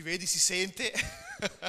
si 0.00 0.06
vede, 0.06 0.24
si 0.24 0.38
sente, 0.38 0.92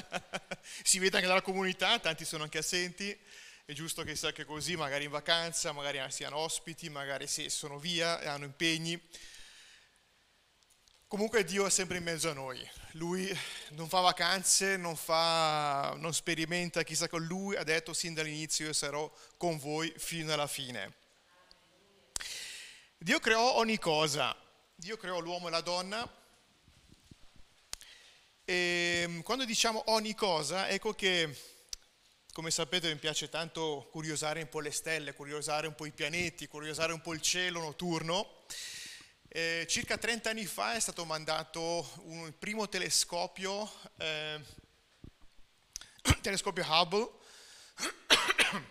si 0.84 1.00
vede 1.00 1.18
anche 1.18 1.28
dalla 1.28 1.42
comunità, 1.42 2.00
tanti 2.00 2.24
sono 2.24 2.44
anche 2.44 2.60
assenti, 2.60 3.18
è 3.66 3.74
giusto 3.74 4.04
che 4.04 4.16
sia 4.16 4.30
anche 4.30 4.46
così, 4.46 4.78
magari 4.78 5.04
in 5.04 5.10
vacanza, 5.10 5.74
magari 5.74 6.00
siano 6.12 6.38
ospiti, 6.38 6.90
magari 6.90 7.28
se 7.28 7.50
sono 7.50 7.78
via 7.78 8.22
e 8.22 8.28
hanno 8.28 8.46
impegni. 8.46 8.98
Comunque 11.08 11.44
Dio 11.44 11.66
è 11.66 11.70
sempre 11.70 11.98
in 11.98 12.06
mezzo 12.06 12.30
a 12.30 12.34
noi, 12.34 12.66
Lui 12.92 13.30
non 13.72 13.90
fa 13.90 14.00
vacanze, 14.00 14.78
non, 14.78 14.96
fa, 14.96 15.94
non 15.98 16.14
sperimenta 16.14 16.84
chissà 16.84 17.10
con 17.10 17.26
Lui, 17.26 17.58
ha 17.58 17.66
detto 17.66 17.92
sin 17.92 18.14
dall'inizio 18.14 18.68
io 18.68 18.74
sarò 18.74 19.14
con 19.36 19.58
voi 19.58 19.94
fino 19.98 20.32
alla 20.32 20.48
fine. 20.48 20.94
Dio 22.98 23.20
creò 23.20 23.56
ogni 23.58 23.78
cosa, 23.78 24.34
Dio 24.74 24.96
creò 24.96 25.20
l'uomo 25.20 25.50
e 25.50 25.52
la 25.52 25.60
donna 25.60 26.20
e 28.46 29.06
mm, 29.08 29.20
quando 29.22 29.46
diciamo 29.46 29.84
ogni 29.88 30.16
cosa, 30.16 30.68
ecco 30.70 30.94
che, 30.94 31.36
come 32.34 32.52
sapete, 32.52 32.92
mi 32.92 33.00
piace 33.00 33.30
tanto 33.30 33.88
curiosare 33.92 34.42
un 34.42 34.50
po' 34.50 34.60
le 34.60 34.72
stelle, 34.72 35.14
curiosare 35.14 35.68
un 35.68 35.76
po' 35.76 35.86
i 35.86 35.92
pianeti, 35.92 36.48
curiosare 36.48 36.94
un 36.94 37.02
po' 37.02 37.14
il 37.14 37.22
cielo 37.22 37.62
notturno. 37.62 38.44
Eh, 39.28 39.66
circa 39.70 39.98
30 39.98 40.30
anni 40.30 40.46
fa 40.46 40.74
è 40.74 40.80
stato 40.80 41.06
mandato 41.06 41.90
un, 42.04 42.26
il 42.26 42.34
primo 42.34 42.68
telescopio, 42.68 43.72
eh, 43.98 44.40
telescopio 46.22 46.66
Hubble, 46.68 47.10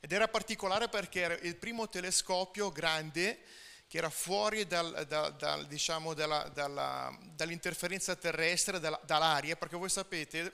ed 0.00 0.12
era 0.12 0.28
particolare 0.28 0.88
perché 0.88 1.20
era 1.20 1.34
il 1.34 1.56
primo 1.56 1.88
telescopio 1.88 2.70
grande 2.70 3.40
che 3.88 3.96
era 3.96 4.10
fuori 4.10 4.66
dal, 4.66 5.06
dal, 5.08 5.34
dal, 5.36 5.66
diciamo 5.66 6.12
dalla, 6.12 6.48
dalla, 6.52 7.18
dall'interferenza 7.34 8.14
terrestre, 8.16 8.78
dall'aria, 8.78 9.56
perché 9.56 9.76
voi 9.76 9.88
sapete, 9.88 10.52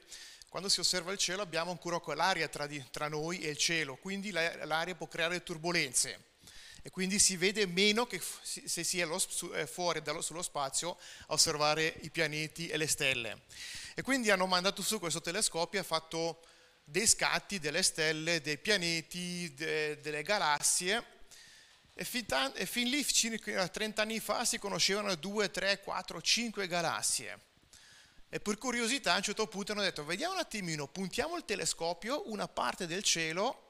quando 0.49 0.69
si 0.69 0.79
osserva 0.79 1.11
il 1.11 1.19
cielo 1.19 1.43
abbiamo 1.43 1.73
ancora 1.73 1.99
quell'aria 1.99 2.47
tra, 2.47 2.69
di, 2.69 2.83
tra 2.93 3.09
noi 3.09 3.41
e 3.41 3.51
il 3.51 3.59
cielo, 3.59 3.97
quindi 3.97 4.31
l'aria 4.31 4.95
può 4.95 5.09
creare 5.09 5.43
turbulenze 5.43 6.33
e 6.81 6.91
quindi 6.91 7.19
si 7.19 7.37
vede 7.37 7.67
meno 7.67 8.07
che 8.07 8.21
se 8.43 8.85
si 8.85 9.01
è 9.01 9.67
fuori 9.67 10.01
dallo, 10.01 10.21
sullo 10.21 10.43
spazio 10.43 10.97
a 11.27 11.33
osservare 11.33 11.93
i 12.03 12.11
pianeti 12.11 12.69
e 12.69 12.77
le 12.77 12.87
stelle. 12.87 13.41
E 13.95 14.03
quindi 14.03 14.31
hanno 14.31 14.47
mandato 14.47 14.81
su 14.81 15.01
questo 15.01 15.21
telescopio 15.21 15.81
e 15.81 15.83
ha 15.83 15.85
fatto 15.85 16.45
dei 16.85 17.07
scatti 17.07 17.59
delle 17.59 17.83
stelle, 17.83 18.41
dei 18.43 18.59
pianeti, 18.59 19.53
de, 19.55 19.99
delle 20.03 20.23
galassie 20.23 21.14
e 21.95 22.05
fin, 22.05 22.27
tan- 22.27 22.53
e 22.57 22.67
fin 22.67 22.89
lì, 22.89 23.05
circa 23.07 23.69
30 23.69 24.03
anni 24.03 24.21
fa, 24.21 24.45
si 24.45 24.59
conoscevano 24.59 25.15
2, 25.15 25.51
3, 25.51 25.81
4, 25.81 26.21
5 26.21 26.67
galassie. 26.67 27.41
E 28.29 28.41
per 28.41 28.59
curiosità 28.59 29.13
a 29.13 29.17
un 29.17 29.23
certo 29.23 29.47
punto 29.47 29.73
hanno 29.73 29.83
detto, 29.83 30.05
vediamo 30.05 30.35
un 30.35 30.41
attimino, 30.41 30.89
puntiamo 30.89 31.37
il 31.37 31.45
telescopio, 31.45 32.29
una 32.31 32.49
parte 32.49 32.89
del 32.89 33.05
cielo, 33.05 33.63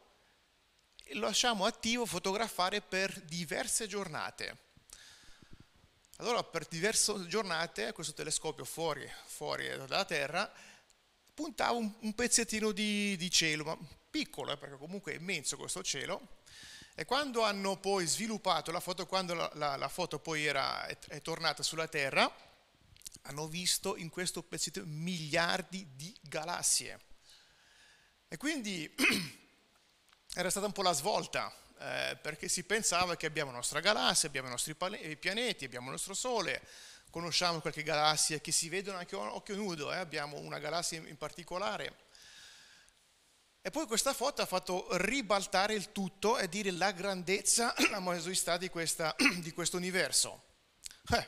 e 1.04 1.14
lo 1.14 1.26
lasciamo 1.26 1.66
attivo, 1.66 2.06
fotografare 2.06 2.80
per 2.80 3.20
diverse 3.20 3.86
giornate. 3.86 4.62
Allora 6.18 6.42
per 6.42 6.66
diverse 6.66 7.26
giornate 7.26 7.92
questo 7.92 8.14
telescopio 8.14 8.64
fuori, 8.64 9.06
fuori 9.26 9.68
dalla 9.68 10.04
Terra 10.04 10.50
puntava 11.34 11.72
un, 11.76 11.92
un 12.00 12.14
pezzettino 12.14 12.70
di, 12.70 13.16
di, 13.16 13.30
cielo, 13.30 13.64
ma 13.64 13.78
piccolo, 14.08 14.52
eh, 14.52 14.56
perché 14.56 14.76
comunque 14.76 15.12
è 15.12 15.16
immenso 15.16 15.56
questo 15.56 15.82
cielo, 15.82 16.38
e 16.96 17.04
quando 17.04 17.42
hanno 17.42 17.76
poi 17.76 18.06
sviluppato 18.06 18.70
la 18.70 18.78
foto, 18.78 19.06
quando 19.06 19.34
la, 19.34 19.50
la, 19.54 19.76
la 19.76 19.88
foto 19.88 20.20
poi 20.20 20.46
era, 20.46 20.86
è, 20.86 20.96
è, 21.08 21.20
tornata 21.20 21.64
sulla 21.64 21.88
Terra, 21.88 22.32
hanno 23.22 23.48
visto 23.48 23.96
in 23.96 24.10
questo 24.10 24.44
pezzetto 24.44 24.82
miliardi 24.84 25.88
di 25.96 26.14
galassie. 26.20 27.00
E 28.28 28.36
quindi 28.36 28.88
era 30.34 30.50
stata 30.50 30.66
un 30.66 30.72
po' 30.72 30.82
la 30.82 30.92
svolta, 30.92 31.52
eh, 31.80 32.16
perché 32.22 32.48
si 32.48 32.62
pensava 32.62 33.16
che 33.16 33.26
abbiamo 33.26 33.50
la 33.50 33.56
nostra 33.56 33.80
galassia, 33.80 34.28
abbiamo 34.28 34.46
i 34.46 34.52
nostri 34.52 34.76
pianeti, 35.16 35.64
abbiamo 35.64 35.86
il 35.86 35.92
nostro 35.92 36.14
Sole, 36.14 36.62
conosciamo 37.10 37.60
qualche 37.60 37.82
galassia 37.82 38.38
che 38.38 38.52
si 38.52 38.68
vedono 38.68 38.98
anche 38.98 39.16
a 39.16 39.34
occhio 39.34 39.56
nudo, 39.56 39.92
eh? 39.92 39.96
abbiamo 39.96 40.38
una 40.38 40.60
galassia 40.60 40.98
in 40.98 41.16
particolare 41.16 42.03
e 43.66 43.70
poi 43.70 43.86
questa 43.86 44.12
foto 44.12 44.42
ha 44.42 44.46
fatto 44.46 44.86
ribaltare 44.90 45.72
il 45.72 45.90
tutto 45.90 46.36
e 46.36 46.50
dire 46.50 46.70
la 46.70 46.90
grandezza, 46.90 47.74
la 47.88 47.98
maestosità 47.98 48.58
di, 48.58 48.70
di 49.40 49.52
questo 49.52 49.78
universo. 49.78 50.42
Eh, 51.08 51.26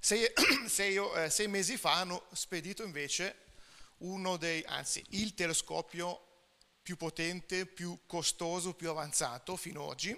sei, 0.00 0.26
sei, 0.66 0.96
eh, 0.96 1.30
sei, 1.30 1.46
mesi 1.46 1.76
fa 1.76 1.92
hanno 1.92 2.24
spedito 2.32 2.82
invece 2.82 3.36
uno 3.98 4.36
dei, 4.36 4.64
anzi 4.66 5.04
il 5.10 5.34
telescopio 5.34 6.22
più 6.82 6.96
potente, 6.96 7.66
più 7.66 8.00
costoso, 8.04 8.74
più 8.74 8.90
avanzato 8.90 9.54
fino 9.54 9.84
ad 9.84 9.90
oggi. 9.90 10.16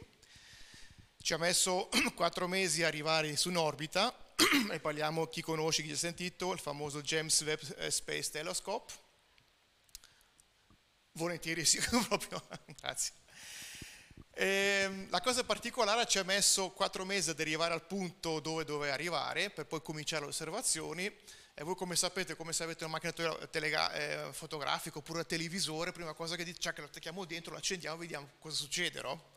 Ci 1.21 1.35
ha 1.35 1.37
messo 1.37 1.91
quattro 2.17 2.49
mesi 2.49 2.83
a 2.83 2.87
arrivare 2.87 3.37
su 3.37 3.51
un'orbita 3.51 4.33
e 4.73 4.81
parliamo, 4.81 5.27
chi 5.27 5.43
conosce, 5.43 5.83
chi 5.83 5.93
ha 5.93 5.97
sentito, 5.99 6.55
il 6.55 6.61
famoso 6.61 7.03
James 7.03 7.39
Webb 7.43 7.61
eh, 7.77 7.91
Space 7.91 8.31
Telescope 8.31 9.05
Volentieri, 11.17 11.65
sì, 11.65 11.81
proprio, 12.09 12.43
grazie. 12.79 13.13
E 14.35 14.83
ehm, 14.83 15.11
la 15.11 15.23
cosa 15.23 15.45
particolare 15.45 16.07
ci 16.07 16.19
ha 16.19 16.25
messo 16.25 16.71
quattro 16.71 17.07
mesi 17.07 17.31
ad 17.31 17.41
arrivare 17.41 17.73
al 17.73 17.87
punto 17.87 18.39
dove 18.41 18.65
doveva 18.65 18.93
arrivare 18.93 19.49
per 19.49 19.65
poi 19.65 19.81
cominciare 19.81 20.25
le 20.25 20.29
osservazioni 20.29 21.07
e 21.59 21.65
voi 21.65 21.75
come 21.75 21.97
sapete, 21.97 22.37
come 22.37 22.53
se 22.53 22.65
avete 22.65 22.85
una 22.85 22.99
macchina 23.01 23.35
telega, 23.47 23.93
eh, 23.93 24.33
fotografica 24.33 24.99
oppure 24.99 25.21
un 25.21 25.27
televisore, 25.27 25.91
prima 25.93 26.13
cosa 26.13 26.37
che 26.37 26.45
dite, 26.45 26.61
cioè 26.61 26.75
lo 26.77 26.85
attacchiamo 26.85 27.25
dentro, 27.25 27.53
lo 27.53 27.59
accendiamo 27.59 27.97
e 27.97 28.01
vediamo 28.01 28.29
cosa 28.39 28.57
succede, 28.57 29.01
no? 29.01 29.35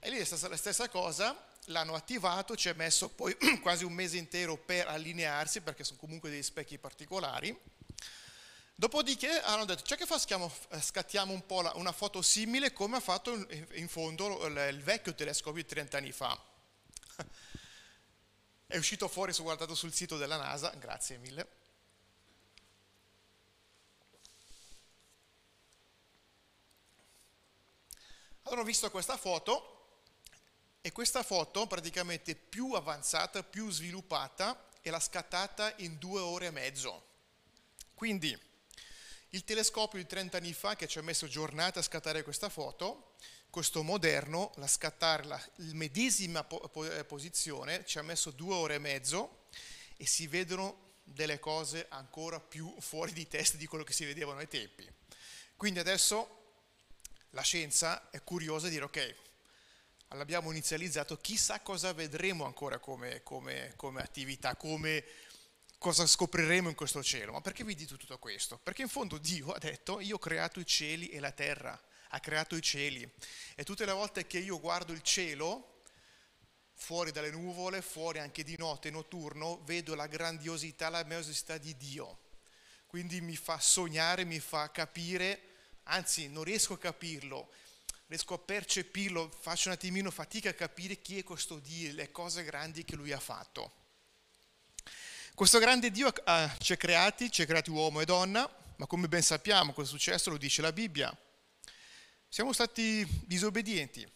E 0.00 0.10
lì 0.10 0.18
è 0.18 0.24
stata 0.24 0.48
la 0.48 0.56
stessa 0.56 0.88
cosa, 0.88 1.40
l'hanno 1.66 1.94
attivato, 1.94 2.56
ci 2.56 2.68
ha 2.68 2.74
messo 2.74 3.08
poi 3.10 3.36
quasi 3.62 3.84
un 3.84 3.92
mese 3.92 4.16
intero 4.16 4.56
per 4.56 4.88
allinearsi 4.88 5.60
perché 5.60 5.84
sono 5.84 6.00
comunque 6.00 6.30
degli 6.30 6.42
specchi 6.42 6.78
particolari 6.78 7.56
Dopodiché 8.78 9.40
hanno 9.40 9.64
detto, 9.64 9.84
c'è 9.84 9.96
che 9.96 10.04
fa, 10.04 10.20
eh, 10.68 10.80
scattiamo 10.82 11.32
un 11.32 11.46
po' 11.46 11.72
una 11.76 11.92
foto 11.92 12.20
simile 12.20 12.74
come 12.74 12.98
ha 12.98 13.00
fatto 13.00 13.32
in 13.72 13.88
fondo 13.88 14.44
il 14.44 14.82
vecchio 14.82 15.14
telescopio 15.14 15.62
di 15.62 15.68
30 15.68 15.96
anni 15.96 16.12
fa. 16.12 16.38
È 18.68 18.76
uscito 18.76 19.08
fuori, 19.08 19.32
se 19.32 19.40
guardato 19.40 19.74
sul 19.74 19.94
sito 19.94 20.18
della 20.18 20.36
NASA, 20.36 20.68
grazie 20.78 21.16
mille. 21.16 21.48
Allora 28.42 28.60
ho 28.60 28.64
visto 28.64 28.90
questa 28.90 29.16
foto 29.16 30.00
e 30.82 30.92
questa 30.92 31.22
foto 31.22 31.66
praticamente 31.66 32.34
più 32.34 32.74
avanzata, 32.74 33.42
più 33.42 33.70
sviluppata 33.70 34.68
e 34.82 34.90
l'ha 34.90 35.00
scattata 35.00 35.72
in 35.78 35.96
due 35.96 36.20
ore 36.20 36.46
e 36.46 36.50
mezzo. 36.50 37.06
Quindi 37.94 38.38
il 39.36 39.44
telescopio 39.44 39.98
di 39.98 40.06
30 40.06 40.38
anni 40.38 40.54
fa 40.54 40.76
che 40.76 40.88
ci 40.88 40.98
ha 40.98 41.02
messo 41.02 41.28
giornate 41.28 41.78
a 41.78 41.82
scattare 41.82 42.22
questa 42.22 42.48
foto, 42.48 43.16
questo 43.50 43.82
moderno, 43.82 44.50
la 44.56 44.66
scattare 44.66 45.24
la 45.24 45.48
medesima 45.72 46.46
eh, 46.48 47.04
posizione, 47.04 47.84
ci 47.84 47.98
ha 47.98 48.02
messo 48.02 48.30
due 48.30 48.54
ore 48.54 48.74
e 48.76 48.78
mezzo 48.78 49.44
e 49.98 50.06
si 50.06 50.26
vedono 50.26 50.94
delle 51.04 51.38
cose 51.38 51.84
ancora 51.90 52.40
più 52.40 52.74
fuori 52.80 53.12
di 53.12 53.28
testa 53.28 53.58
di 53.58 53.66
quello 53.66 53.84
che 53.84 53.92
si 53.92 54.06
vedevano 54.06 54.38
ai 54.38 54.48
tempi. 54.48 54.90
Quindi 55.54 55.80
adesso 55.80 56.64
la 57.30 57.42
scienza 57.42 58.08
è 58.08 58.22
curiosa 58.22 58.68
di 58.68 58.72
dire 58.72 58.84
ok, 58.84 59.14
l'abbiamo 60.14 60.50
inizializzato, 60.50 61.18
chissà 61.18 61.60
cosa 61.60 61.92
vedremo 61.92 62.46
ancora 62.46 62.78
come, 62.78 63.22
come, 63.22 63.74
come 63.76 64.00
attività, 64.00 64.56
come 64.56 65.04
cosa 65.78 66.06
scopriremo 66.06 66.68
in 66.68 66.74
questo 66.74 67.02
cielo. 67.02 67.32
Ma 67.32 67.40
perché 67.40 67.64
vi 67.64 67.74
dico 67.74 67.96
tutto 67.96 68.18
questo? 68.18 68.58
Perché 68.58 68.82
in 68.82 68.88
fondo 68.88 69.18
Dio 69.18 69.52
ha 69.52 69.58
detto 69.58 70.00
io 70.00 70.16
ho 70.16 70.18
creato 70.18 70.60
i 70.60 70.66
cieli 70.66 71.08
e 71.08 71.20
la 71.20 71.32
terra, 71.32 71.80
ha 72.10 72.20
creato 72.20 72.56
i 72.56 72.62
cieli 72.62 73.08
e 73.54 73.64
tutte 73.64 73.84
le 73.84 73.92
volte 73.92 74.26
che 74.26 74.38
io 74.38 74.60
guardo 74.60 74.92
il 74.92 75.02
cielo, 75.02 75.82
fuori 76.74 77.10
dalle 77.10 77.30
nuvole, 77.30 77.82
fuori 77.82 78.18
anche 78.18 78.44
di 78.44 78.56
notte, 78.56 78.90
notturno, 78.90 79.62
vedo 79.64 79.94
la 79.94 80.06
grandiosità, 80.06 80.88
la 80.88 81.04
maestosità 81.04 81.58
di 81.58 81.76
Dio. 81.76 82.20
Quindi 82.86 83.20
mi 83.20 83.36
fa 83.36 83.58
sognare, 83.58 84.24
mi 84.24 84.38
fa 84.38 84.70
capire, 84.70 85.40
anzi 85.84 86.28
non 86.28 86.44
riesco 86.44 86.74
a 86.74 86.78
capirlo, 86.78 87.50
riesco 88.06 88.34
a 88.34 88.38
percepirlo, 88.38 89.30
faccio 89.30 89.68
un 89.68 89.74
attimino 89.74 90.10
fatica 90.10 90.50
a 90.50 90.54
capire 90.54 91.00
chi 91.00 91.18
è 91.18 91.24
questo 91.24 91.58
Dio, 91.58 91.92
le 91.92 92.10
cose 92.10 92.44
grandi 92.44 92.84
che 92.84 92.94
lui 92.94 93.12
ha 93.12 93.20
fatto. 93.20 93.84
Questo 95.36 95.58
grande 95.58 95.90
Dio 95.90 96.10
ci 96.60 96.72
ha 96.72 96.76
creati, 96.78 97.30
ci 97.30 97.42
ha 97.42 97.44
creati 97.44 97.68
uomo 97.68 98.00
e 98.00 98.06
donna, 98.06 98.50
ma 98.76 98.86
come 98.86 99.06
ben 99.06 99.20
sappiamo 99.20 99.74
cosa 99.74 99.86
è 99.86 99.90
successo, 99.90 100.30
lo 100.30 100.38
dice 100.38 100.62
la 100.62 100.72
Bibbia. 100.72 101.14
Siamo 102.26 102.54
stati 102.54 103.06
disobbedienti. 103.26 104.10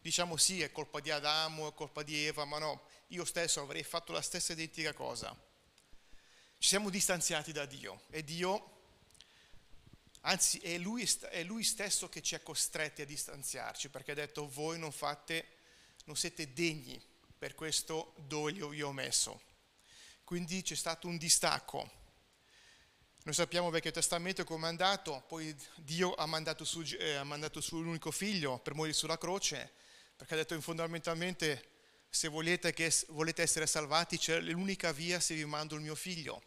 Diciamo 0.00 0.36
sì, 0.36 0.60
è 0.60 0.72
colpa 0.72 0.98
di 0.98 1.12
Adamo, 1.12 1.68
è 1.68 1.74
colpa 1.74 2.02
di 2.02 2.26
Eva, 2.26 2.44
ma 2.46 2.58
no, 2.58 2.88
io 3.10 3.24
stesso 3.24 3.60
avrei 3.60 3.84
fatto 3.84 4.10
la 4.10 4.20
stessa 4.22 4.54
identica 4.54 4.92
cosa. 4.92 5.32
ci 6.58 6.68
siamo 6.68 6.90
distanziati 6.90 7.52
da 7.52 7.64
Dio 7.64 8.00
e 8.10 8.24
Dio, 8.24 8.78
anzi 10.22 10.58
è 10.58 10.76
lui, 10.78 11.08
è 11.30 11.44
lui 11.44 11.62
stesso 11.62 12.08
che 12.08 12.22
ci 12.22 12.34
ha 12.34 12.40
costretti 12.40 13.02
a 13.02 13.06
distanziarci 13.06 13.88
perché 13.88 14.10
ha 14.10 14.14
detto 14.14 14.48
voi 14.48 14.80
non 14.80 14.90
fate, 14.90 15.46
non 16.06 16.16
siete 16.16 16.52
degni 16.52 17.00
per 17.38 17.54
questo 17.54 18.14
dove 18.16 18.50
io 18.50 18.88
ho 18.88 18.92
messo. 18.92 19.52
Quindi 20.24 20.62
c'è 20.62 20.74
stato 20.74 21.06
un 21.06 21.18
distacco. 21.18 22.02
Noi 23.24 23.34
sappiamo 23.34 23.66
il 23.66 23.74
Vecchio 23.74 23.90
Testamento 23.90 24.42
come 24.44 24.66
è 24.66 24.70
andato, 24.70 25.22
poi 25.28 25.54
Dio 25.76 26.14
ha 26.14 26.24
mandato 26.24 26.64
su, 26.64 26.82
eh, 26.98 27.14
ha 27.14 27.24
mandato 27.24 27.60
su 27.60 27.80
l'unico 27.82 28.10
figlio 28.10 28.58
per 28.58 28.74
morire 28.74 28.94
sulla 28.94 29.18
croce, 29.18 29.72
perché 30.16 30.32
ha 30.34 30.36
detto 30.38 30.58
fondamentalmente 30.62 31.72
se 32.08 32.28
volete, 32.28 32.72
che, 32.72 32.92
volete 33.08 33.42
essere 33.42 33.66
salvati 33.66 34.16
c'è 34.18 34.40
l'unica 34.40 34.92
via 34.92 35.20
se 35.20 35.34
vi 35.34 35.44
mando 35.44 35.74
il 35.74 35.82
mio 35.82 35.94
figlio, 35.94 36.42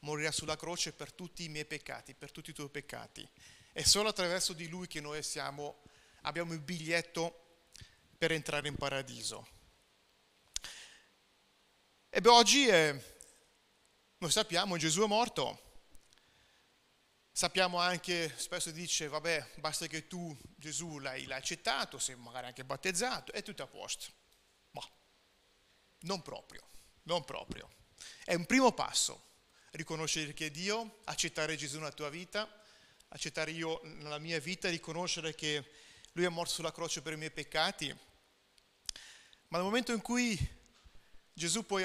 morirà 0.00 0.30
sulla 0.30 0.56
croce 0.56 0.92
per 0.92 1.12
tutti 1.12 1.44
i 1.44 1.48
miei 1.48 1.64
peccati, 1.64 2.14
per 2.14 2.30
tutti 2.30 2.50
i 2.50 2.54
tuoi 2.54 2.68
peccati. 2.68 3.28
È 3.72 3.82
solo 3.82 4.08
attraverso 4.08 4.52
di 4.52 4.68
lui 4.68 4.86
che 4.86 5.00
noi 5.00 5.22
siamo, 5.22 5.82
abbiamo 6.22 6.52
il 6.52 6.60
biglietto 6.60 7.62
per 8.16 8.30
entrare 8.30 8.68
in 8.68 8.76
paradiso. 8.76 9.46
E 12.08 12.20
beh, 12.20 12.28
oggi 12.28 12.66
eh, 12.66 13.15
noi 14.18 14.30
sappiamo, 14.30 14.76
Gesù 14.76 15.02
è 15.02 15.06
morto. 15.06 15.62
Sappiamo 17.32 17.78
anche, 17.78 18.32
spesso 18.38 18.70
dice, 18.70 19.08
vabbè, 19.08 19.52
basta 19.56 19.86
che 19.86 20.06
tu, 20.06 20.34
Gesù, 20.56 20.98
l'hai, 20.98 21.26
l'hai 21.26 21.38
accettato, 21.38 21.98
sei 21.98 22.16
magari 22.16 22.46
anche 22.46 22.64
battezzato, 22.64 23.32
è 23.32 23.42
tutto 23.42 23.62
a 23.62 23.66
posto. 23.66 24.24
Non 26.00 26.22
proprio, 26.22 26.62
non 27.04 27.24
proprio. 27.24 27.70
È 28.24 28.34
un 28.34 28.46
primo 28.46 28.72
passo, 28.72 29.22
riconoscere 29.72 30.32
che 30.34 30.46
è 30.46 30.50
Dio, 30.50 31.00
accettare 31.04 31.56
Gesù 31.56 31.78
nella 31.78 31.92
tua 31.92 32.08
vita, 32.08 32.48
accettare 33.08 33.50
io 33.50 33.80
nella 33.84 34.18
mia 34.18 34.38
vita, 34.38 34.70
riconoscere 34.70 35.34
che 35.34 35.72
Lui 36.12 36.24
è 36.24 36.28
morto 36.28 36.52
sulla 36.52 36.72
croce 36.72 37.02
per 37.02 37.14
i 37.14 37.16
miei 37.16 37.30
peccati. 37.30 37.88
Ma 39.48 39.58
nel 39.58 39.66
momento 39.66 39.92
in 39.92 40.00
cui 40.00 40.38
Gesù 41.32 41.66
poi 41.66 41.84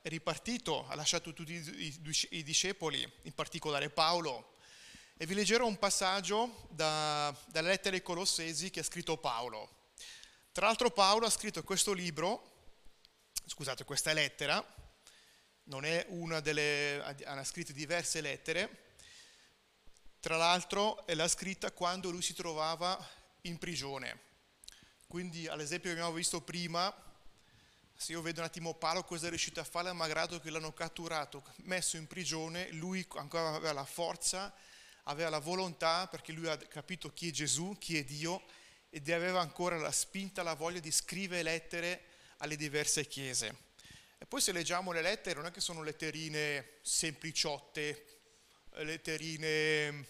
è 0.00 0.08
ripartito, 0.08 0.86
ha 0.88 0.94
lasciato 0.94 1.32
tutti 1.32 1.52
i, 1.52 2.42
discepoli, 2.42 3.10
in 3.22 3.32
particolare 3.32 3.90
Paolo, 3.90 4.56
e 5.16 5.26
vi 5.26 5.34
leggerò 5.34 5.66
un 5.66 5.78
passaggio 5.78 6.68
da, 6.70 7.36
dalle 7.48 7.68
lettere 7.68 7.96
ai 7.96 8.02
Colossesi 8.02 8.70
che 8.70 8.80
ha 8.80 8.84
scritto 8.84 9.16
Paolo. 9.16 9.90
Tra 10.52 10.66
l'altro 10.66 10.90
Paolo 10.90 11.26
ha 11.26 11.30
scritto 11.30 11.62
questo 11.62 11.92
libro 11.92 12.56
scusate, 13.48 13.84
questa 13.84 14.12
lettera 14.12 14.64
non 15.64 15.84
è 15.84 16.04
una 16.10 16.40
delle, 16.40 17.02
ha 17.24 17.44
scritto 17.44 17.72
diverse 17.72 18.20
lettere, 18.20 18.94
tra 20.20 20.36
l'altro 20.36 21.04
la 21.08 21.28
scritta 21.28 21.72
quando 21.72 22.10
lui 22.10 22.22
si 22.22 22.34
trovava 22.34 22.98
in 23.42 23.58
prigione. 23.58 24.26
Quindi 25.06 25.46
all'esempio 25.46 25.90
che 25.90 25.96
abbiamo 25.96 26.14
visto 26.16 26.40
prima, 26.40 26.94
se 28.00 28.12
io 28.12 28.22
vedo 28.22 28.38
un 28.38 28.46
attimo 28.46 28.74
Paolo 28.74 29.02
cosa 29.02 29.26
è 29.26 29.28
riuscito 29.28 29.58
a 29.58 29.64
fare, 29.64 29.92
malgrado 29.92 30.38
che 30.38 30.50
l'hanno 30.50 30.72
catturato, 30.72 31.42
messo 31.64 31.96
in 31.96 32.06
prigione, 32.06 32.70
lui 32.70 33.04
ancora 33.16 33.48
aveva 33.48 33.72
la 33.72 33.84
forza, 33.84 34.54
aveva 35.02 35.30
la 35.30 35.40
volontà, 35.40 36.06
perché 36.06 36.30
lui 36.30 36.46
ha 36.48 36.56
capito 36.56 37.12
chi 37.12 37.30
è 37.30 37.32
Gesù, 37.32 37.74
chi 37.76 37.98
è 37.98 38.04
Dio, 38.04 38.44
ed 38.88 39.10
aveva 39.10 39.40
ancora 39.40 39.76
la 39.78 39.90
spinta, 39.90 40.44
la 40.44 40.54
voglia 40.54 40.78
di 40.78 40.92
scrivere 40.92 41.42
lettere 41.42 42.04
alle 42.36 42.54
diverse 42.54 43.04
chiese. 43.04 43.66
E 44.16 44.26
poi 44.26 44.40
se 44.40 44.52
leggiamo 44.52 44.92
le 44.92 45.02
lettere 45.02 45.34
non 45.34 45.46
è 45.46 45.50
che 45.50 45.60
sono 45.60 45.82
letterine 45.82 46.74
sempliciotte, 46.82 48.04
letterine 48.74 50.06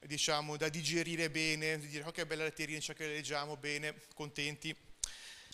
diciamo 0.00 0.58
da 0.58 0.68
digerire 0.68 1.30
bene, 1.30 1.78
di 1.78 1.88
dire 1.88 2.12
che 2.12 2.26
bella 2.26 2.44
letterina, 2.44 2.78
ciò 2.78 2.92
che 2.92 3.06
leggiamo 3.06 3.56
bene, 3.56 4.02
contenti. 4.14 4.88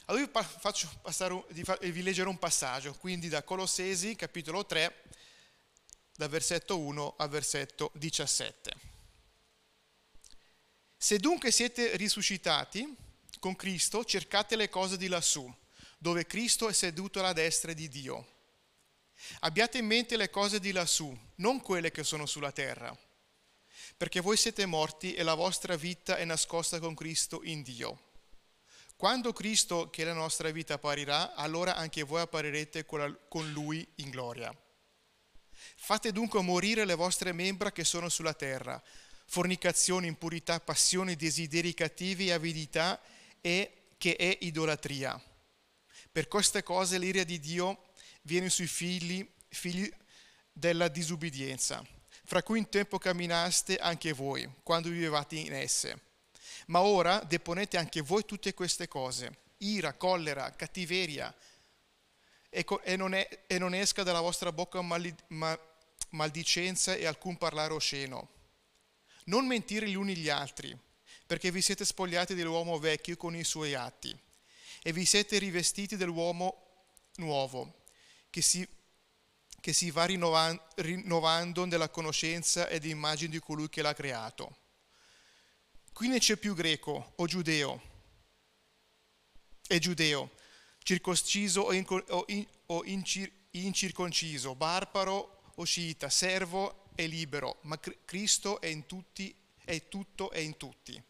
Allora 0.09 0.25
vi 0.25 0.31
faccio 0.59 0.89
passare, 1.03 1.45
vi 1.51 2.03
leggere 2.03 2.29
un 2.29 2.39
passaggio, 2.39 2.95
quindi 2.95 3.29
da 3.29 3.43
Colossesi 3.43 4.15
capitolo 4.15 4.65
3, 4.65 5.03
da 6.15 6.29
versetto 6.29 6.79
1 6.79 7.15
al 7.17 7.29
versetto 7.29 7.91
17. 7.95 8.73
Se 10.97 11.19
dunque 11.19 11.51
siete 11.51 11.97
risuscitati 11.97 12.95
con 13.41 13.57
Cristo, 13.57 14.05
cercate 14.05 14.55
le 14.55 14.69
cose 14.69 14.97
di 14.97 15.09
lassù 15.09 15.53
dove 15.99 16.27
Cristo 16.27 16.69
è 16.69 16.73
seduto 16.73 17.19
alla 17.19 17.33
destra 17.33 17.73
di 17.73 17.89
Dio. 17.89 18.35
Abbiate 19.41 19.79
in 19.79 19.87
mente 19.87 20.17
le 20.17 20.31
cose 20.31 20.61
di 20.61 20.71
lassù, 20.73 21.17
non 21.37 21.61
quelle 21.61 21.91
che 21.91 22.05
sono 22.05 22.27
sulla 22.27 22.53
terra, 22.53 22.97
perché 23.97 24.21
voi 24.21 24.37
siete 24.37 24.67
morti 24.67 25.15
e 25.15 25.23
la 25.23 25.35
vostra 25.35 25.75
vita 25.75 26.17
è 26.17 26.25
nascosta 26.25 26.79
con 26.79 26.95
Cristo 26.95 27.41
in 27.43 27.63
Dio. 27.63 28.06
Quando 28.97 29.33
Cristo, 29.33 29.91
che 29.91 30.03
è 30.03 30.05
la 30.07 30.15
nostra 30.15 30.51
vita, 30.51 30.75
apparirà, 30.75 31.35
allora 31.35 31.77
anche 31.77 32.03
voi 32.03 32.23
apparirete 32.23 32.85
con 32.87 33.53
Lui 33.53 33.87
in 33.97 34.11
gloria. 34.11 34.55
Fate 35.77 36.13
dunque 36.13 36.41
morire 36.43 36.85
le 36.85 36.95
vostre 36.95 37.33
membra 37.33 37.73
che 37.73 37.85
sono 37.85 38.09
sulla 38.09 38.35
terra, 38.35 38.83
fornicazione, 39.27 40.07
impurità, 40.07 40.61
passioni, 40.61 41.15
desideri 41.17 41.75
cattivi, 41.75 42.31
avidità 42.31 43.01
e 43.41 43.91
che 43.99 44.17
è 44.17 44.39
idolatria 44.41 45.21
per 46.17 46.29
queste 46.29 46.63
cose 46.63 46.97
l'ira 46.97 47.25
di 47.25 47.39
Dio 47.39 47.91
viene 48.23 48.49
sui 48.49 48.67
figli, 48.67 49.31
figli 49.49 49.87
della 50.51 50.89
disubbidienza, 50.89 51.87
fra 52.25 52.43
cui 52.43 52.59
in 52.59 52.71
tempo 52.71 52.97
camminaste 52.97 53.77
anche 53.77 54.15
voi, 54.15 54.51
quando 54.63 54.89
vivevate 54.89 55.37
in 55.37 55.53
esse. 55.53 56.06
Ma 56.67 56.81
ora 56.81 57.19
deponete 57.21 57.77
anche 57.77 58.01
voi 58.01 58.25
tutte 58.25 58.55
queste 58.55 58.89
cose, 58.89 59.39
ira, 59.59 59.95
collera, 59.95 60.51
cattiveria, 60.55 61.35
e, 62.49 62.97
non, 62.97 63.15
è, 63.15 63.45
e 63.47 63.59
non, 63.59 63.75
esca 63.75 64.03
dalla 64.03 64.21
vostra 64.21 64.51
bocca 64.51 64.81
maldi, 64.81 65.15
ma, 65.29 65.59
maldicenza 66.11 66.95
e 66.95 67.07
alcun 67.07 67.37
parlare 67.37 67.73
osceno. 67.73 68.31
Non 69.25 69.47
mentire 69.47 69.89
gli 69.89 69.95
uni 69.95 70.17
gli 70.17 70.29
altri, 70.29 70.77
perché 71.27 71.51
vi 71.51 71.61
siete 71.61 71.85
spogliati 71.85 72.35
dell'uomo 72.35 72.79
vecchio 72.79 73.17
con 73.17 73.35
i 73.37 73.45
suoi 73.45 73.75
atti 73.75 74.17
e 74.83 74.93
vi 74.93 75.05
siete 75.05 75.39
rivestiti 75.39 75.97
dell'uomo 75.97 76.85
nuovo, 77.17 77.83
che 78.31 78.41
si, 78.41 78.67
che 79.61 79.73
si 79.73 79.91
va 79.91 80.05
rinnovando 80.05 81.65
nella 81.65 81.89
conoscenza 81.89 82.69
ed 82.69 82.85
immagine 82.85 83.33
di 83.33 83.41
colui 83.41 83.69
che 83.69 83.83
l'ha 83.83 83.95
creato. 83.95 84.65
Qui 85.97 86.09
ne 86.09 86.19
c'è 86.19 86.37
più 86.37 86.53
greco 86.55 87.15
o 87.17 87.27
giudeo, 87.27 87.81
e 89.67 89.79
giudeo, 89.79 90.31
circonciso 90.83 91.63
o, 91.63 91.73
in, 91.73 91.87
o, 91.89 92.25
in, 92.29 92.47
o 92.67 92.85
incir, 92.85 93.33
incirconciso, 93.53 94.55
barbaro 94.55 95.41
o 95.55 95.65
scita, 95.65 96.11
servo 96.11 96.91
e 96.97 97.07
libero, 97.07 97.61
ma 97.63 97.81
Cristo 98.05 98.61
è 98.61 98.67
in 98.67 98.85
tutti, 98.85 99.35
è 99.65 99.89
tutto 99.89 100.31
e 100.33 100.43
in 100.43 100.59
tutti. 100.59 101.03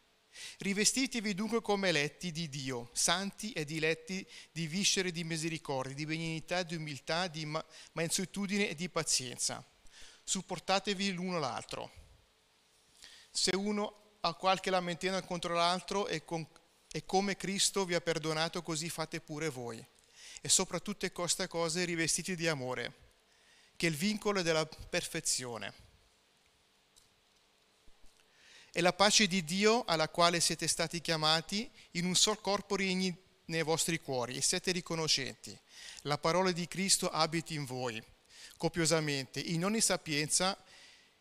Rivestitevi 0.58 1.34
dunque 1.34 1.60
come 1.62 1.88
eletti 1.88 2.30
di 2.30 2.48
Dio, 2.48 2.90
santi 2.92 3.50
ed 3.50 3.72
eletti 3.72 4.24
di 4.52 4.68
viscere 4.68 5.10
di 5.10 5.24
misericordia, 5.24 5.96
di 5.96 6.06
benignità, 6.06 6.62
di 6.62 6.76
umiltà, 6.76 7.26
di 7.26 7.44
mansuetudine 7.90 8.68
e 8.68 8.76
di 8.76 8.88
pazienza. 8.88 9.68
Supportatevi 10.22 11.10
l'uno 11.10 11.40
l'altro. 11.40 11.90
Se 13.32 13.50
uno 13.56 14.04
ha 14.20 14.34
qualche 14.34 14.70
lamentela 14.70 15.22
contro 15.22 15.54
l'altro 15.54 16.06
e, 16.06 16.24
con, 16.24 16.46
e 16.90 17.04
come 17.04 17.36
Cristo 17.36 17.84
vi 17.84 17.94
ha 17.94 18.00
perdonato, 18.00 18.62
così 18.62 18.88
fate 18.88 19.20
pure 19.20 19.48
voi. 19.48 19.84
E 20.40 20.48
sopra 20.48 20.80
tutte 20.80 21.12
queste 21.12 21.48
cose 21.48 21.84
rivestiti 21.84 22.36
di 22.36 22.48
amore, 22.48 22.92
che 23.76 23.86
è 23.86 23.90
il 23.90 23.96
vincolo 23.96 24.42
della 24.42 24.66
perfezione 24.66 25.84
e 28.76 28.82
la 28.82 28.92
pace 28.92 29.26
di 29.26 29.42
Dio 29.42 29.84
alla 29.86 30.10
quale 30.10 30.38
siete 30.38 30.68
stati 30.68 31.00
chiamati 31.00 31.70
in 31.92 32.04
un 32.04 32.14
sol 32.14 32.42
corpo 32.42 32.76
regni 32.76 33.16
nei 33.46 33.62
vostri 33.62 33.98
cuori 33.98 34.36
e 34.36 34.42
siete 34.42 34.70
riconoscenti. 34.70 35.58
La 36.02 36.18
parola 36.18 36.52
di 36.52 36.68
Cristo 36.68 37.08
abiti 37.08 37.54
in 37.54 37.64
voi 37.64 38.04
copiosamente, 38.58 39.40
in 39.40 39.64
ogni 39.64 39.80
sapienza, 39.80 40.56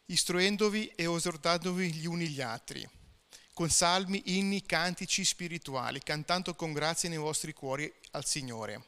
istruendovi 0.07 0.87
e 0.95 1.11
esortandovi 1.11 1.91
gli 1.93 2.05
uni 2.05 2.27
gli 2.27 2.41
altri, 2.41 2.87
con 3.53 3.69
salmi, 3.69 4.37
inni, 4.37 4.65
cantici 4.65 5.23
spirituali, 5.23 5.99
cantando 5.99 6.53
con 6.55 6.73
grazia 6.73 7.09
nei 7.09 7.17
vostri 7.17 7.53
cuori 7.53 7.91
al 8.11 8.25
Signore. 8.25 8.83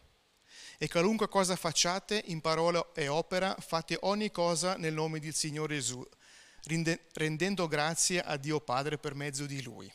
E 0.77 0.87
qualunque 0.87 1.27
cosa 1.27 1.55
facciate 1.55 2.21
in 2.27 2.41
parola 2.41 2.91
e 2.93 3.07
opera, 3.07 3.55
fate 3.59 3.97
ogni 4.01 4.29
cosa 4.29 4.75
nel 4.75 4.93
nome 4.93 5.19
del 5.19 5.33
Signore 5.33 5.75
Gesù, 5.75 6.07
rendendo 7.13 7.67
grazie 7.67 8.21
a 8.21 8.37
Dio 8.37 8.59
Padre 8.59 8.97
per 8.97 9.15
mezzo 9.15 9.45
di 9.45 9.63
Lui. 9.63 9.91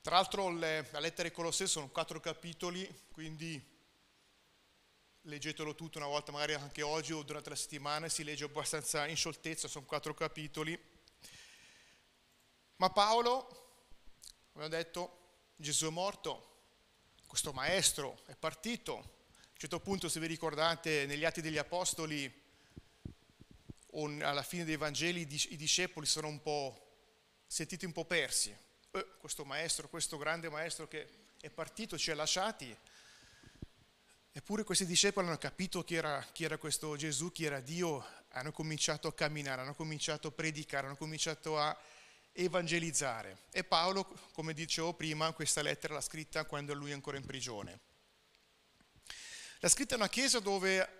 Tra 0.00 0.16
l'altro 0.16 0.50
le, 0.50 0.88
la 0.90 0.98
lettera 0.98 1.28
ai 1.28 1.34
Colossesi 1.34 1.70
sono 1.70 1.90
quattro 1.90 2.18
capitoli, 2.18 2.88
quindi 3.12 3.62
leggetelo 5.22 5.74
tutto 5.74 5.98
una 5.98 6.06
volta, 6.06 6.32
magari 6.32 6.54
anche 6.54 6.82
oggi 6.82 7.12
o 7.12 7.22
durante 7.22 7.50
la 7.50 7.56
settimana, 7.56 8.08
si 8.08 8.24
legge 8.24 8.44
abbastanza 8.44 9.06
in 9.06 9.16
scioltezza, 9.16 9.68
sono 9.68 9.84
quattro 9.84 10.14
capitoli. 10.14 10.78
Ma 12.76 12.90
Paolo, 12.90 13.72
come 14.52 14.64
ho 14.64 14.68
detto, 14.68 15.18
Gesù 15.56 15.86
è 15.86 15.90
morto, 15.90 16.48
questo 17.26 17.52
maestro 17.52 18.18
è 18.26 18.34
partito. 18.34 18.92
A 18.94 18.96
un 18.96 19.68
certo 19.68 19.80
punto, 19.80 20.08
se 20.08 20.20
vi 20.20 20.26
ricordate, 20.26 21.04
negli 21.06 21.24
Atti 21.24 21.42
degli 21.42 21.58
Apostoli, 21.58 22.32
alla 24.22 24.42
fine 24.42 24.64
dei 24.64 24.76
Vangeli, 24.76 25.20
i 25.20 25.56
discepoli 25.56 26.06
sono 26.06 26.28
un 26.28 26.40
po' 26.40 26.86
sentiti 27.46 27.84
un 27.84 27.92
po' 27.92 28.04
persi. 28.04 28.56
Eh, 28.92 29.06
questo 29.18 29.44
maestro, 29.44 29.88
questo 29.88 30.16
grande 30.16 30.48
maestro 30.48 30.88
che 30.88 31.08
è 31.40 31.50
partito, 31.50 31.98
ci 31.98 32.10
ha 32.10 32.14
lasciati, 32.14 32.74
Eppure 34.32 34.62
questi 34.62 34.86
discepoli 34.86 35.26
hanno 35.26 35.38
capito 35.38 35.82
chi 35.82 35.96
era, 35.96 36.24
chi 36.30 36.44
era, 36.44 36.56
questo 36.56 36.94
Gesù, 36.94 37.32
chi 37.32 37.46
era 37.46 37.58
Dio, 37.58 38.06
hanno 38.28 38.52
cominciato 38.52 39.08
a 39.08 39.12
camminare, 39.12 39.62
hanno 39.62 39.74
cominciato 39.74 40.28
a 40.28 40.30
predicare, 40.30 40.86
hanno 40.86 40.96
cominciato 40.96 41.58
a 41.58 41.76
evangelizzare. 42.32 43.38
E 43.50 43.64
Paolo, 43.64 44.06
come 44.32 44.54
dicevo 44.54 44.94
prima, 44.94 45.32
questa 45.32 45.62
lettera 45.62 45.94
l'ha 45.94 46.00
scritta 46.00 46.44
quando 46.44 46.74
lui 46.74 46.90
è 46.90 46.94
ancora 46.94 47.16
in 47.16 47.26
prigione. 47.26 47.80
L'ha 49.58 49.68
scritta 49.68 49.94
in 49.94 50.00
una 50.00 50.08
chiesa 50.08 50.38
dove 50.38 50.98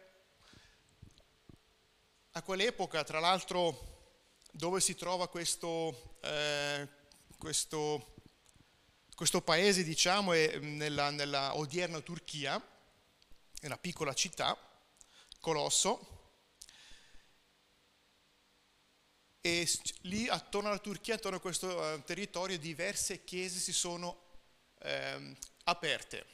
a 2.32 2.42
quell'epoca, 2.42 3.04
tra 3.04 3.20
l'altro, 3.20 4.18
dove 4.50 4.80
si 4.80 4.96
trova 4.96 5.28
questo, 5.28 6.18
eh, 6.20 6.88
questo, 7.38 8.16
questo 9.14 9.40
paese, 9.40 9.84
diciamo, 9.84 10.32
è 10.32 10.58
nella, 10.58 11.10
nella 11.10 11.56
odierna 11.56 12.00
Turchia, 12.00 12.60
è 13.60 13.66
una 13.66 13.78
piccola 13.78 14.14
città, 14.14 14.58
Colosso, 15.38 16.18
e 19.42 19.68
lì 20.02 20.28
attorno 20.28 20.68
alla 20.68 20.78
Turchia, 20.78 21.14
attorno 21.14 21.36
a 21.36 21.40
questo 21.40 21.78
uh, 21.78 22.02
territorio, 22.02 22.58
diverse 22.58 23.22
chiese 23.24 23.58
si 23.58 23.72
sono 23.72 24.28
eh, 24.80 25.36
aperte. 25.64 26.26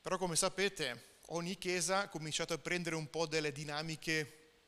Però 0.00 0.16
come 0.16 0.36
sapete, 0.36 1.18
ogni 1.26 1.58
chiesa 1.58 2.02
ha 2.02 2.08
cominciato 2.08 2.52
a 2.52 2.58
prendere 2.58 2.94
un 2.94 3.10
po' 3.10 3.26
delle 3.26 3.52
dinamiche 3.52 4.62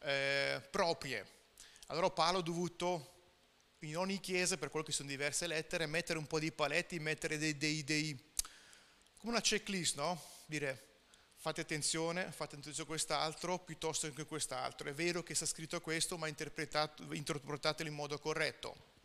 eh, 0.00 0.60
proprie. 0.70 1.26
Allora 1.86 2.10
Paolo 2.10 2.38
ha 2.38 2.42
dovuto 2.42 3.14
in 3.80 3.96
ogni 3.96 4.20
chiesa, 4.20 4.56
per 4.56 4.70
quello 4.70 4.84
che 4.84 4.92
sono 4.92 5.08
diverse 5.08 5.46
lettere, 5.46 5.86
mettere 5.86 6.18
un 6.18 6.26
po' 6.26 6.38
di 6.38 6.52
paletti, 6.52 6.98
mettere 6.98 7.38
dei, 7.38 7.56
dei, 7.56 7.82
dei 7.84 8.32
come 9.18 9.32
una 9.32 9.40
checklist, 9.40 9.96
no? 9.96 10.37
Dire 10.48 10.86
fate 11.36 11.60
attenzione, 11.60 12.32
fate 12.32 12.56
attenzione 12.56 12.82
a 12.82 12.86
quest'altro 12.86 13.58
piuttosto 13.58 14.10
che 14.12 14.22
a 14.22 14.24
quest'altro. 14.24 14.88
È 14.88 14.94
vero 14.94 15.22
che 15.22 15.34
sta 15.34 15.46
scritto 15.46 15.80
questo, 15.80 16.16
ma 16.16 16.26
interpretatelo 16.26 17.88
in 17.88 17.94
modo 17.94 18.18
corretto. 18.18 18.96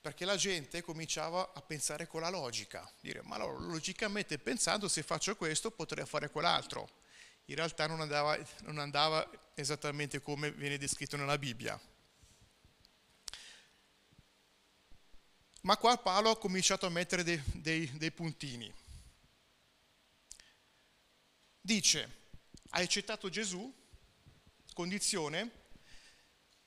Perché 0.00 0.24
la 0.24 0.36
gente 0.36 0.82
cominciava 0.82 1.52
a 1.54 1.62
pensare 1.62 2.06
con 2.06 2.22
la 2.22 2.30
logica, 2.30 2.90
dire 3.00 3.22
ma 3.22 3.36
allora, 3.36 3.58
logicamente 3.58 4.38
pensando 4.38 4.88
se 4.88 5.02
faccio 5.02 5.36
questo 5.36 5.70
potrei 5.70 6.06
fare 6.06 6.30
quell'altro. 6.30 6.88
In 7.46 7.54
realtà 7.54 7.86
non 7.86 8.00
andava, 8.00 8.38
non 8.62 8.78
andava 8.78 9.28
esattamente 9.54 10.20
come 10.20 10.52
viene 10.52 10.78
descritto 10.78 11.16
nella 11.16 11.38
Bibbia. 11.38 11.78
Ma 15.62 15.76
qua 15.76 15.98
Paolo 15.98 16.30
ha 16.30 16.38
cominciato 16.38 16.86
a 16.86 16.90
mettere 16.90 17.22
dei, 17.22 17.40
dei, 17.52 17.90
dei 17.96 18.10
puntini 18.10 18.72
dice, 21.60 22.18
hai 22.70 22.84
accettato 22.84 23.28
Gesù? 23.28 23.72
Condizione? 24.72 25.58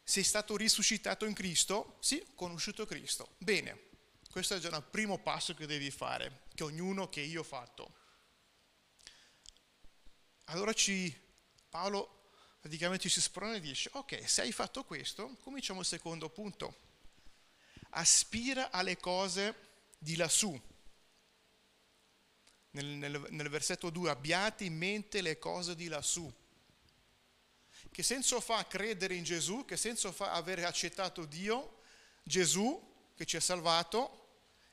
Sei 0.03 0.23
stato 0.23 0.57
risuscitato 0.57 1.25
in 1.25 1.33
Cristo? 1.33 1.97
Sì, 1.99 2.21
ho 2.25 2.33
conosciuto 2.35 2.85
Cristo. 2.85 3.35
Bene, 3.37 3.91
questo 4.29 4.55
è 4.55 4.59
già 4.59 4.75
il 4.75 4.83
primo 4.83 5.17
passo 5.19 5.53
che 5.53 5.65
devi 5.65 5.91
fare, 5.91 6.43
che 6.53 6.63
ognuno, 6.63 7.09
che 7.09 7.21
io 7.21 7.41
ho 7.41 7.43
fatto. 7.43 7.95
Allora 10.45 10.73
ci, 10.73 11.15
Paolo 11.69 12.31
praticamente 12.59 13.03
ci 13.03 13.09
si 13.09 13.21
sprona 13.21 13.55
e 13.55 13.59
dice, 13.59 13.89
ok, 13.93 14.29
se 14.29 14.41
hai 14.41 14.51
fatto 14.51 14.83
questo, 14.83 15.35
cominciamo 15.41 15.79
il 15.79 15.85
secondo 15.85 16.29
punto. 16.29 16.91
Aspira 17.91 18.71
alle 18.71 18.97
cose 18.97 19.71
di 19.97 20.15
lassù, 20.15 20.59
nel, 22.73 22.85
nel, 22.85 23.25
nel 23.29 23.49
versetto 23.49 23.89
2, 23.89 24.09
abbiate 24.09 24.63
in 24.63 24.75
mente 24.75 25.21
le 25.21 25.37
cose 25.37 25.75
di 25.75 25.87
lassù. 25.87 26.31
Che 27.91 28.03
senso 28.03 28.39
fa 28.39 28.65
credere 28.65 29.15
in 29.15 29.23
Gesù? 29.23 29.65
Che 29.65 29.77
senso 29.77 30.11
fa 30.11 30.31
avere 30.31 30.65
accettato 30.65 31.25
Dio, 31.25 31.81
Gesù 32.23 32.91
che 33.15 33.25
ci 33.25 33.35
ha 33.35 33.41
salvato 33.41 34.21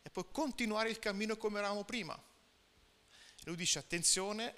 e 0.03 0.09
poi 0.09 0.25
continuare 0.33 0.89
il 0.89 0.99
cammino 0.99 1.37
come 1.37 1.59
eravamo 1.59 1.85
prima? 1.85 2.19
Lui 3.45 3.57
dice 3.57 3.79
attenzione, 3.79 4.55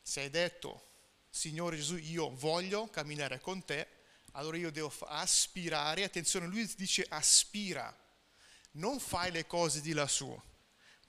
se 0.00 0.20
hai 0.20 0.30
detto 0.30 0.90
Signore 1.30 1.76
Gesù 1.76 1.96
io 1.96 2.30
voglio 2.36 2.88
camminare 2.88 3.40
con 3.40 3.64
te, 3.64 3.88
allora 4.32 4.56
io 4.56 4.70
devo 4.70 4.92
aspirare, 5.06 6.04
attenzione, 6.04 6.46
lui 6.46 6.70
dice 6.76 7.04
aspira, 7.08 7.94
non 8.72 9.00
fai 9.00 9.32
le 9.32 9.46
cose 9.46 9.80
di 9.80 9.92
lassù, 9.92 10.40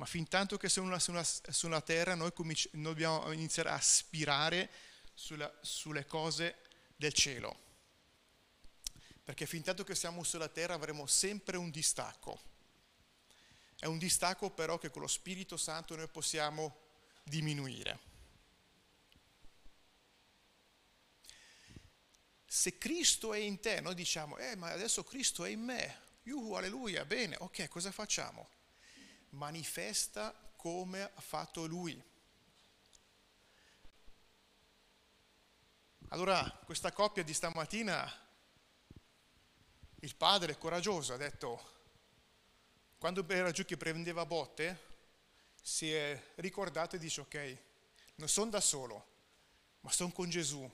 ma 0.04 0.10
fin 0.10 0.28
tanto 0.28 0.58
che 0.58 0.68
siamo 0.68 1.00
sulla, 1.00 1.82
terra 1.82 2.14
noi, 2.14 2.34
cominci, 2.34 2.70
noi, 2.74 2.92
dobbiamo 2.92 3.32
iniziare 3.32 3.70
a 3.70 3.76
aspirare 3.76 4.70
sulla, 5.14 5.50
sulle 5.62 6.06
cose 6.06 6.58
del 6.98 7.14
cielo. 7.14 7.58
Perché 9.24 9.46
fin 9.46 9.62
tanto 9.64 9.86
che 9.86 9.96
siamo 9.96 10.24
sulla 10.24 10.50
terra 10.50 10.74
avremo 10.74 11.06
sempre 11.06 11.56
un 11.56 11.70
distacco. 11.70 12.38
È 13.80 13.86
un 13.86 13.98
distacco 13.98 14.50
però 14.50 14.78
che 14.78 14.90
con 14.90 15.04
lo 15.04 15.08
Spirito 15.08 15.56
Santo 15.56 15.96
noi 15.96 16.10
possiamo 16.10 16.82
diminuire. 17.24 18.00
Se 22.46 22.78
Cristo 22.78 23.34
è 23.34 23.38
in 23.38 23.62
te, 23.62 23.80
noi 23.80 23.96
diciamo, 23.96 24.36
eh 24.38 24.58
ma 24.58 24.72
adesso 24.72 25.06
Cristo 25.06 25.46
è 25.46 25.50
in 25.50 25.62
me, 25.62 26.00
Yuhu, 26.24 26.56
alleluia, 26.56 27.06
bene, 27.06 27.38
ok, 27.40 27.70
cosa 27.70 27.94
facciamo? 27.94 28.63
Manifesta 29.34 30.34
come 30.56 31.04
ha 31.04 31.22
fatto 31.22 31.66
lui. 31.66 32.02
Allora, 36.10 36.44
questa 36.66 36.92
coppia 36.92 37.24
di 37.24 37.34
stamattina, 37.34 38.22
il 40.00 40.16
padre 40.16 40.58
coraggioso 40.58 41.14
ha 41.14 41.18
detto, 41.18 41.72
quando 42.98 43.28
era 43.30 43.52
giù 43.52 43.66
che 43.66 43.78
prendeva 43.78 44.26
botte, 44.26 44.92
si 45.62 45.92
è 45.92 46.32
ricordato 46.36 46.96
e 46.96 47.00
dice, 47.00 47.22
ok, 47.22 47.58
non 48.16 48.28
sono 48.28 48.52
da 48.52 48.62
solo, 48.62 49.08
ma 49.82 49.92
sono 49.92 50.12
con 50.12 50.30
Gesù. 50.30 50.70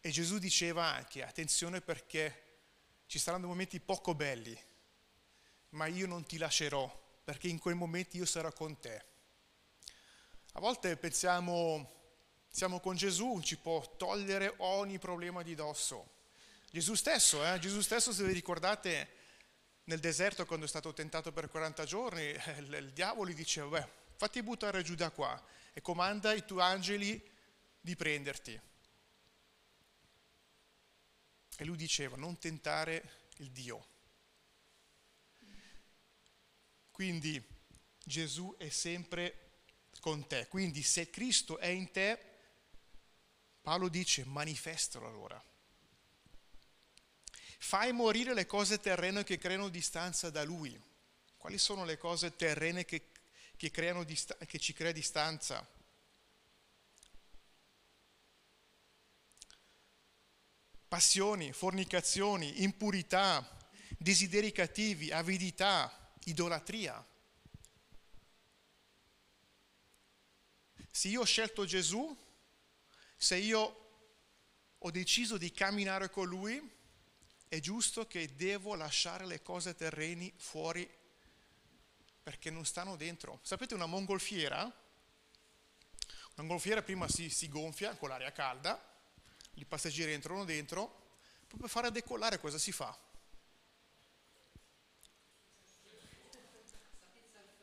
E 0.00 0.10
Gesù 0.10 0.38
diceva 0.38 0.84
anche, 0.86 1.22
attenzione 1.22 1.80
perché 1.80 2.46
ci 3.06 3.18
saranno 3.18 3.46
momenti 3.46 3.78
poco 3.78 4.14
belli, 4.14 4.58
ma 5.70 5.86
io 5.86 6.06
non 6.06 6.24
ti 6.24 6.38
lascerò, 6.38 6.90
perché 7.24 7.48
in 7.48 7.58
quei 7.58 7.74
momenti 7.74 8.16
io 8.16 8.26
sarò 8.26 8.52
con 8.52 8.78
te. 8.78 9.04
A 10.52 10.60
volte 10.60 10.96
pensiamo, 10.96 11.90
siamo 12.48 12.80
con 12.80 12.96
Gesù, 12.96 13.40
ci 13.42 13.56
può 13.58 13.80
togliere 13.96 14.54
ogni 14.58 14.98
problema 14.98 15.42
di 15.42 15.54
dosso. 15.54 16.16
Gesù 16.70 16.94
stesso, 16.94 17.44
eh? 17.44 17.58
Gesù 17.58 17.80
stesso, 17.80 18.12
se 18.12 18.24
vi 18.24 18.32
ricordate, 18.32 19.16
nel 19.84 20.00
deserto 20.00 20.44
quando 20.46 20.66
è 20.66 20.68
stato 20.68 20.92
tentato 20.92 21.32
per 21.32 21.48
40 21.48 21.84
giorni, 21.84 22.22
eh, 22.22 22.58
il, 22.58 22.72
il 22.74 22.92
diavolo 22.92 23.30
gli 23.30 23.34
diceva, 23.34 23.80
beh, 23.80 23.88
fatti 24.16 24.42
buttare 24.42 24.82
giù 24.82 24.94
da 24.94 25.10
qua 25.10 25.40
e 25.72 25.80
comanda 25.80 26.32
i 26.32 26.44
tuoi 26.44 26.62
angeli 26.62 27.30
di 27.80 27.96
prenderti. 27.96 28.60
E 31.56 31.64
lui 31.64 31.76
diceva, 31.76 32.16
non 32.16 32.38
tentare 32.38 33.28
il 33.38 33.50
Dio. 33.50 33.86
Quindi 36.98 37.40
Gesù 38.04 38.56
è 38.58 38.70
sempre 38.70 39.50
con 40.00 40.26
te. 40.26 40.48
Quindi 40.48 40.82
se 40.82 41.10
Cristo 41.10 41.56
è 41.58 41.68
in 41.68 41.92
te, 41.92 42.18
Paolo 43.62 43.88
dice 43.88 44.24
manifestalo 44.24 45.06
allora. 45.06 45.40
Fai 47.60 47.92
morire 47.92 48.34
le 48.34 48.46
cose 48.46 48.80
terrene 48.80 49.22
che 49.22 49.38
creano 49.38 49.68
distanza 49.68 50.28
da 50.30 50.42
Lui. 50.42 50.76
Quali 51.36 51.56
sono 51.56 51.84
le 51.84 51.98
cose 51.98 52.34
terrene 52.34 52.84
che, 52.84 53.12
che, 53.54 53.70
creano, 53.70 54.04
che 54.04 54.58
ci 54.58 54.72
crea 54.72 54.90
distanza? 54.90 55.64
Passioni, 60.88 61.52
fornicazioni, 61.52 62.64
impurità, 62.64 63.70
desideri 63.96 64.50
cattivi, 64.50 65.12
avidità, 65.12 65.97
idolatria. 66.24 67.04
Se 70.90 71.08
io 71.08 71.20
ho 71.20 71.24
scelto 71.24 71.64
Gesù, 71.64 72.16
se 73.16 73.36
io 73.36 73.86
ho 74.78 74.90
deciso 74.90 75.36
di 75.36 75.50
camminare 75.52 76.10
con 76.10 76.26
Lui, 76.26 76.76
è 77.48 77.60
giusto 77.60 78.06
che 78.06 78.34
devo 78.34 78.74
lasciare 78.74 79.26
le 79.26 79.42
cose 79.42 79.74
terreni 79.74 80.32
fuori 80.36 80.88
perché 82.22 82.50
non 82.50 82.66
stanno 82.66 82.96
dentro. 82.96 83.40
Sapete 83.42 83.74
una 83.74 83.86
mongolfiera? 83.86 84.62
Una 84.62 84.72
mongolfiera 86.46 86.82
prima 86.82 87.08
si, 87.08 87.30
si 87.30 87.48
gonfia 87.48 87.96
con 87.96 88.10
l'aria 88.10 88.32
calda, 88.32 88.78
i 89.54 89.64
passeggeri 89.64 90.12
entrano 90.12 90.44
dentro, 90.44 91.16
poi 91.48 91.58
per 91.58 91.70
fare 91.70 91.90
decollare 91.90 92.38
cosa 92.38 92.58
si 92.58 92.70
fa? 92.70 92.96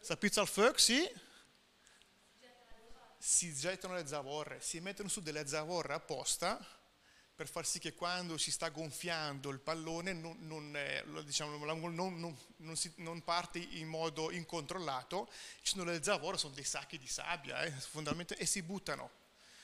Sapizza 0.05 0.39
al 0.39 0.47
fuoco, 0.47 0.77
sì? 0.77 1.03
Si 3.17 3.51
gettano 3.55 3.95
le 3.95 4.05
zavorre, 4.05 4.61
si 4.61 4.79
mettono 4.79 5.09
su 5.09 5.19
delle 5.19 5.47
zavorre 5.47 5.95
apposta 5.95 6.63
per 7.33 7.47
far 7.47 7.65
sì 7.65 7.79
che 7.79 7.95
quando 7.95 8.37
si 8.37 8.51
sta 8.51 8.69
gonfiando 8.69 9.49
il 9.49 9.57
pallone 9.57 10.13
non, 10.13 10.37
non, 10.41 10.77
diciamo, 11.25 11.57
non, 11.65 12.37
non 12.97 13.23
parte 13.23 13.57
in 13.57 13.87
modo 13.87 14.29
incontrollato, 14.29 15.27
ci 15.63 15.73
sono 15.73 15.85
le 15.85 16.03
zavorre, 16.03 16.37
sono 16.37 16.53
dei 16.53 16.63
sacchi 16.63 16.99
di 16.99 17.07
sabbia 17.07 17.63
eh, 17.63 17.73
e 18.37 18.45
si 18.45 18.61
buttano, 18.61 19.09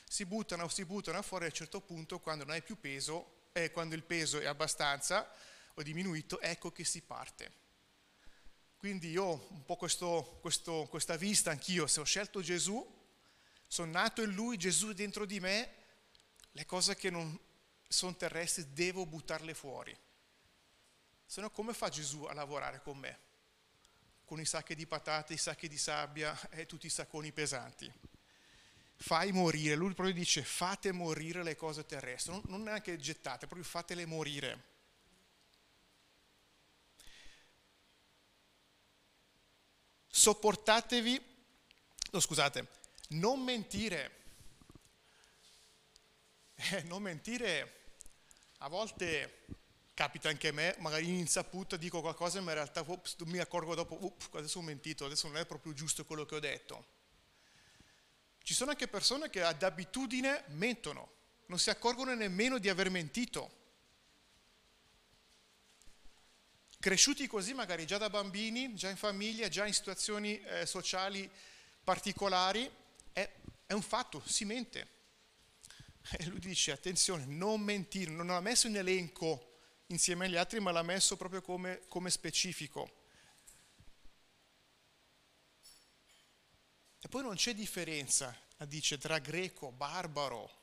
si 0.07 0.25
buttano, 0.25 0.67
si 0.69 0.85
buttano 0.85 1.21
fuori 1.21 1.43
a 1.43 1.49
un 1.49 1.53
certo 1.53 1.81
punto 1.81 2.17
quando 2.17 2.45
non 2.45 2.55
hai 2.55 2.63
più 2.63 2.79
peso, 2.79 3.49
eh, 3.51 3.69
quando 3.69 3.93
il 3.93 4.01
peso 4.01 4.39
è 4.39 4.47
abbastanza 4.47 5.31
o 5.75 5.83
diminuito, 5.83 6.41
ecco 6.41 6.71
che 6.71 6.83
si 6.83 7.01
parte. 7.01 7.60
Quindi 8.81 9.11
io 9.11 9.23
ho 9.23 9.47
un 9.51 9.63
po' 9.63 9.75
questo, 9.75 10.39
questo, 10.41 10.87
questa 10.89 11.15
vista 11.15 11.51
anch'io, 11.51 11.85
se 11.85 11.99
ho 11.99 12.03
scelto 12.03 12.41
Gesù, 12.41 12.83
sono 13.67 13.91
nato 13.91 14.23
in 14.23 14.33
Lui, 14.33 14.57
Gesù 14.57 14.89
è 14.89 14.95
dentro 14.95 15.27
di 15.27 15.39
me, 15.39 15.73
le 16.53 16.65
cose 16.65 16.95
che 16.95 17.11
non, 17.11 17.39
sono 17.87 18.15
terrestri, 18.15 18.73
devo 18.73 19.05
buttarle 19.05 19.53
fuori. 19.53 19.95
Se 21.23 21.41
no 21.41 21.51
come 21.51 21.73
fa 21.73 21.89
Gesù 21.89 22.23
a 22.23 22.33
lavorare 22.33 22.81
con 22.81 22.97
me? 22.97 23.19
Con 24.25 24.39
i 24.39 24.45
sacchi 24.45 24.73
di 24.73 24.87
patate, 24.87 25.35
i 25.35 25.37
sacchi 25.37 25.67
di 25.67 25.77
sabbia 25.77 26.35
e 26.49 26.65
tutti 26.65 26.87
i 26.87 26.89
sacconi 26.89 27.31
pesanti. 27.31 27.93
Fai 28.95 29.31
morire, 29.31 29.75
lui 29.75 29.93
proprio 29.93 30.15
dice 30.15 30.41
fate 30.41 30.91
morire 30.91 31.43
le 31.43 31.55
cose 31.55 31.85
terrestri, 31.85 32.31
non, 32.31 32.41
non 32.47 32.63
neanche 32.63 32.97
gettate, 32.97 33.45
proprio 33.45 33.63
fatele 33.63 34.07
morire. 34.07 34.69
Sopportatevi, 40.11 41.21
no 42.11 42.19
scusate, 42.19 42.67
non 43.09 43.39
mentire. 43.41 44.19
Eh, 46.73 46.83
non 46.83 47.01
mentire 47.01 47.81
a 48.59 48.67
volte 48.67 49.45
capita 49.95 50.29
anche 50.29 50.49
a 50.49 50.53
me, 50.53 50.75
magari 50.77 51.07
in 51.07 51.15
insaputa 51.15 51.75
dico 51.75 52.01
qualcosa 52.01 52.37
e 52.37 52.41
in 52.41 52.53
realtà 52.53 52.83
ups, 52.85 53.15
mi 53.25 53.39
accorgo 53.39 53.73
dopo, 53.73 53.97
ups, 53.99 54.29
adesso 54.33 54.59
ho 54.59 54.61
mentito, 54.61 55.05
adesso 55.05 55.27
non 55.27 55.37
è 55.37 55.45
proprio 55.47 55.73
giusto 55.73 56.05
quello 56.05 56.25
che 56.25 56.35
ho 56.35 56.39
detto. 56.39 56.85
Ci 58.43 58.53
sono 58.53 58.71
anche 58.71 58.87
persone 58.87 59.29
che 59.29 59.41
ad 59.41 59.63
abitudine 59.63 60.43
mentono, 60.49 61.09
non 61.47 61.57
si 61.57 61.69
accorgono 61.69 62.13
nemmeno 62.13 62.59
di 62.59 62.69
aver 62.69 62.89
mentito. 62.89 63.59
Cresciuti 66.81 67.27
così 67.27 67.53
magari 67.53 67.85
già 67.85 67.99
da 67.99 68.09
bambini, 68.09 68.73
già 68.73 68.89
in 68.89 68.95
famiglia, 68.95 69.47
già 69.49 69.67
in 69.67 69.73
situazioni 69.73 70.41
eh, 70.41 70.65
sociali 70.65 71.29
particolari, 71.83 72.67
è, 73.13 73.31
è 73.67 73.73
un 73.73 73.83
fatto, 73.83 74.19
si 74.25 74.45
mente. 74.45 74.87
E 76.17 76.25
lui 76.25 76.39
dice, 76.39 76.71
attenzione, 76.71 77.25
non 77.25 77.61
mentire, 77.61 78.09
non 78.09 78.25
l'ha 78.25 78.41
messo 78.41 78.65
in 78.65 78.77
elenco 78.77 79.59
insieme 79.87 80.25
agli 80.25 80.35
altri, 80.35 80.59
ma 80.59 80.71
l'ha 80.71 80.81
messo 80.81 81.15
proprio 81.17 81.43
come, 81.43 81.81
come 81.87 82.09
specifico. 82.09 83.03
E 86.99 87.07
poi 87.07 87.21
non 87.21 87.35
c'è 87.35 87.53
differenza, 87.53 88.35
dice, 88.65 88.97
tra 88.97 89.19
greco, 89.19 89.71
barbaro, 89.71 90.60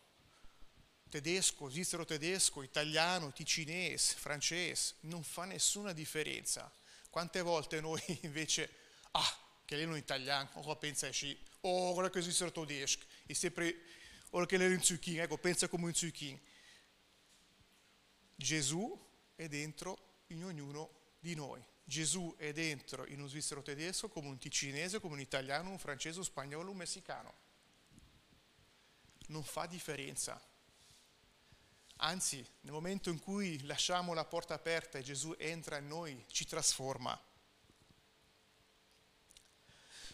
tedesco, 1.08 1.68
svizzero 1.68 2.04
tedesco, 2.04 2.62
italiano, 2.62 3.32
ticinese, 3.32 4.14
francese, 4.16 4.94
non 5.00 5.22
fa 5.22 5.44
nessuna 5.44 5.92
differenza. 5.92 6.70
Quante 7.10 7.40
volte 7.40 7.80
noi 7.80 8.02
invece, 8.22 8.70
ah, 9.12 9.38
che 9.64 9.76
lei 9.76 9.86
non 9.86 9.96
è 9.96 9.98
italiano, 9.98 10.50
o 10.54 10.76
pensa 10.76 11.12
sì, 11.12 11.36
oh, 11.62 11.92
guarda 11.92 12.10
che 12.10 12.20
svizzero 12.20 12.52
tedesco, 12.52 13.04
e 13.26 13.34
sempre 13.34 13.82
o 14.30 14.44
che 14.44 14.54
era 14.56 14.66
in 14.66 14.82
zucchini, 14.82 15.18
ecco, 15.18 15.38
pensa 15.38 15.68
come 15.68 15.86
un 15.86 15.94
zucchini. 15.94 16.40
Gesù 18.34 19.06
è 19.34 19.48
dentro 19.48 20.22
in 20.28 20.44
ognuno 20.44 20.90
di 21.18 21.34
noi. 21.34 21.64
Gesù 21.82 22.34
è 22.36 22.52
dentro 22.52 23.06
in 23.06 23.20
un 23.20 23.28
svizzero 23.28 23.62
tedesco, 23.62 24.08
come 24.08 24.28
un 24.28 24.38
ticinese, 24.38 25.00
come 25.00 25.14
un 25.14 25.20
italiano, 25.20 25.70
un 25.70 25.78
francese, 25.78 26.18
un 26.18 26.24
spagnolo, 26.24 26.70
un 26.70 26.76
messicano. 26.76 27.34
Non 29.28 29.42
fa 29.42 29.66
differenza. 29.66 30.40
Anzi, 32.00 32.46
nel 32.60 32.72
momento 32.72 33.10
in 33.10 33.18
cui 33.18 33.64
lasciamo 33.66 34.14
la 34.14 34.24
porta 34.24 34.54
aperta 34.54 34.98
e 34.98 35.02
Gesù 35.02 35.34
entra 35.36 35.78
in 35.78 35.88
noi, 35.88 36.24
ci 36.30 36.46
trasforma. 36.46 37.20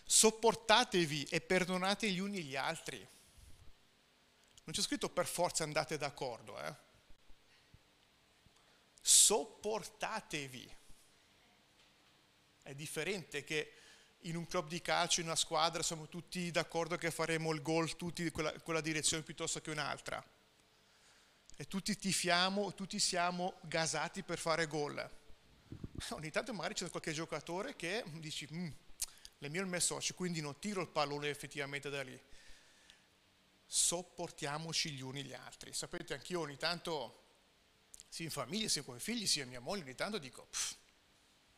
Sopportatevi 0.07 1.25
e 1.25 1.40
perdonate 1.40 2.11
gli 2.11 2.20
uni 2.20 2.42
gli 2.42 2.57
altri. 2.57 2.97
Non 2.99 4.75
c'è 4.75 4.81
scritto 4.81 5.11
per 5.11 5.27
forza 5.27 5.64
andate 5.64 5.99
d'accordo, 5.99 6.59
eh? 6.59 6.75
Sopportatevi. 9.01 10.77
È 12.62 12.75
differente 12.75 13.44
che 13.44 13.75
in 14.20 14.37
un 14.37 14.47
club 14.47 14.68
di 14.68 14.81
calcio, 14.81 15.20
in 15.20 15.27
una 15.27 15.37
squadra, 15.37 15.83
siamo 15.83 16.09
tutti 16.09 16.51
d'accordo 16.51 16.97
che 16.97 17.11
faremo 17.11 17.53
il 17.53 17.61
gol 17.61 17.94
tutti 17.97 18.23
in 18.23 18.33
quella, 18.33 18.59
quella 18.61 18.81
direzione 18.81 19.23
piuttosto 19.23 19.61
che 19.61 19.70
un'altra. 19.70 20.25
E 21.56 21.66
tutti 21.66 21.96
tifiamo, 21.96 22.74
tutti 22.74 22.98
siamo 22.98 23.58
gasati 23.62 24.22
per 24.22 24.38
fare 24.38 24.66
gol. 24.66 25.10
Ogni 26.10 26.30
tanto 26.30 26.52
magari 26.52 26.74
c'è 26.74 26.90
qualche 26.90 27.12
giocatore 27.12 27.76
che 27.76 28.02
dici, 28.14 28.48
mm, 28.52 28.68
le 29.38 29.48
mie 29.48 29.60
il 29.60 29.66
mio 29.66 29.80
socio, 29.80 30.14
quindi 30.14 30.40
non 30.40 30.58
tiro 30.58 30.80
il 30.80 30.88
pallone 30.88 31.28
effettivamente 31.28 31.90
da 31.90 32.02
lì 32.02 32.20
sopportiamoci 33.66 34.92
gli 34.92 35.00
uni 35.00 35.24
gli 35.24 35.34
altri. 35.34 35.72
Sapete, 35.72 36.14
anch'io 36.14 36.40
ogni 36.40 36.56
tanto, 36.56 37.22
sia 38.08 38.24
in 38.24 38.30
famiglia, 38.30 38.68
sia 38.68 38.82
con 38.82 38.96
i 38.96 39.00
figli, 39.00 39.26
sia 39.26 39.46
mia 39.46 39.60
moglie, 39.60 39.82
ogni 39.82 39.94
tanto 39.94 40.18
dico, 40.18 40.48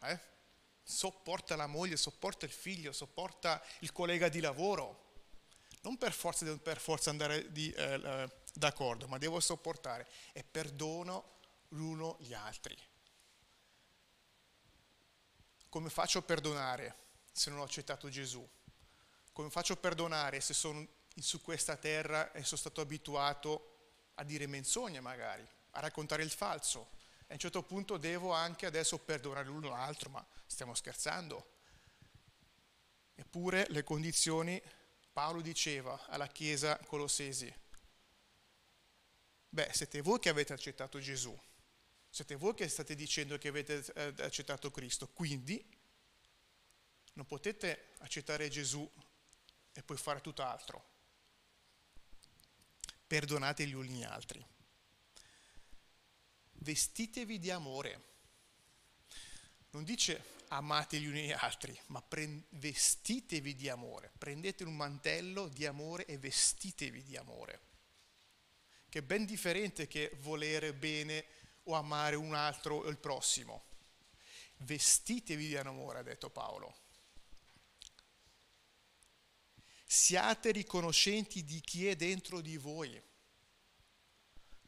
eh? 0.02 0.18
sopporta 0.82 1.56
la 1.56 1.66
moglie, 1.66 1.96
sopporta 1.96 2.46
il 2.46 2.52
figlio, 2.52 2.92
sopporta 2.92 3.62
il 3.80 3.92
collega 3.92 4.28
di 4.28 4.40
lavoro. 4.40 5.04
Non 5.82 5.98
per 5.98 6.12
forza, 6.12 6.56
per 6.56 6.80
forza 6.80 7.10
andare 7.10 7.52
di, 7.52 7.70
eh, 7.70 7.94
eh, 7.94 8.30
d'accordo, 8.58 9.06
ma 9.08 9.18
devo 9.18 9.40
sopportare 9.40 10.08
e 10.32 10.44
perdono 10.44 11.38
l'uno 11.70 12.16
gli 12.20 12.32
altri. 12.32 12.76
Come 15.68 15.90
faccio 15.90 16.18
a 16.18 16.22
perdonare 16.22 16.96
se 17.32 17.50
non 17.50 17.58
ho 17.58 17.62
accettato 17.64 18.08
Gesù? 18.08 18.46
Come 19.32 19.50
faccio 19.50 19.74
a 19.74 19.76
perdonare 19.76 20.40
se 20.40 20.54
sono 20.54 20.86
su 21.14 21.42
questa 21.42 21.76
terra 21.76 22.32
e 22.32 22.44
sono 22.44 22.60
stato 22.60 22.80
abituato 22.80 23.74
a 24.14 24.24
dire 24.24 24.46
menzogne 24.46 25.00
magari, 25.00 25.46
a 25.72 25.80
raccontare 25.80 26.22
il 26.22 26.30
falso. 26.30 26.94
E 27.20 27.30
a 27.30 27.32
un 27.34 27.38
certo 27.38 27.62
punto 27.62 27.96
devo 27.96 28.32
anche 28.32 28.66
adesso 28.66 28.98
perdonare 28.98 29.46
l'uno 29.46 29.70
l'altro, 29.70 30.10
ma 30.10 30.24
stiamo 30.46 30.74
scherzando. 30.74 31.54
Eppure 33.14 33.66
le 33.70 33.82
condizioni, 33.82 34.62
Paolo 35.12 35.40
diceva 35.40 36.06
alla 36.06 36.28
Chiesa 36.28 36.78
Colossesi, 36.86 37.52
beh, 39.56 39.70
siete 39.72 40.02
voi 40.02 40.18
che 40.18 40.28
avete 40.28 40.52
accettato 40.52 40.98
Gesù, 41.00 41.34
siete 42.10 42.34
voi 42.34 42.52
che 42.52 42.68
state 42.68 42.94
dicendo 42.94 43.38
che 43.38 43.48
avete 43.48 43.82
eh, 43.94 44.12
accettato 44.18 44.70
Cristo, 44.70 45.08
quindi 45.08 45.64
non 47.14 47.26
potete 47.26 47.94
accettare 48.00 48.50
Gesù 48.50 48.86
e 49.72 49.82
poi 49.82 49.96
fare 49.96 50.20
tutt'altro 50.20 50.94
perdonate 53.06 53.66
gli 53.66 53.72
uni 53.72 53.88
gli 53.88 54.02
altri. 54.02 54.44
Vestitevi 56.52 57.38
di 57.38 57.50
amore. 57.50 58.02
Non 59.70 59.84
dice 59.84 60.34
amate 60.48 60.98
gli 60.98 61.06
uni 61.06 61.28
gli 61.28 61.32
altri, 61.32 61.78
ma 61.86 62.02
pre- 62.02 62.42
vestitevi 62.50 63.54
di 63.54 63.70
amore. 63.70 64.12
Prendete 64.18 64.64
un 64.64 64.76
mantello 64.76 65.48
di 65.48 65.64
amore 65.64 66.04
e 66.04 66.18
vestitevi 66.18 67.02
di 67.04 67.16
amore. 67.16 67.65
Che 68.96 69.02
è 69.02 69.04
ben 69.04 69.26
differente 69.26 69.86
che 69.86 70.16
volere 70.20 70.72
bene 70.72 71.26
o 71.64 71.74
amare 71.74 72.16
un 72.16 72.32
altro 72.32 72.76
o 72.76 72.88
il 72.88 72.96
prossimo. 72.96 73.64
Vestitevi 74.60 75.48
di 75.48 75.56
amore, 75.58 75.98
ha 75.98 76.02
detto 76.02 76.30
Paolo. 76.30 76.74
siate 79.84 80.50
riconoscenti 80.50 81.44
di 81.44 81.60
chi 81.60 81.86
è 81.88 81.94
dentro 81.94 82.40
di 82.40 82.56
voi. 82.56 82.98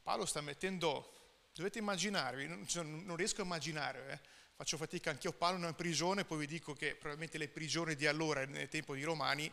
Paolo 0.03 0.27
sta 0.27 0.41
mettendo, 0.41 1.47
dovete 1.55 1.79
immaginarvi, 1.79 2.47
non, 2.47 2.67
cioè, 2.67 2.85
riesco 3.15 3.41
a 3.41 3.45
immaginare, 3.45 4.11
eh? 4.11 4.19
Faccio 4.59 4.75
fatica 4.75 5.11
anch'io, 5.11 5.31
Paolo 5.31 5.55
in 5.55 5.63
una 5.63 5.73
prigione, 5.73 6.25
poi 6.25 6.39
vi 6.39 6.45
dico 6.45 6.73
che 6.73 6.93
probabilmente 6.93 7.37
le 7.37 7.47
prigioni 7.47 7.95
di 7.95 8.05
allora, 8.07 8.45
nel 8.45 8.67
tempo 8.67 8.93
dei 8.93 9.03
Romani, 9.03 9.49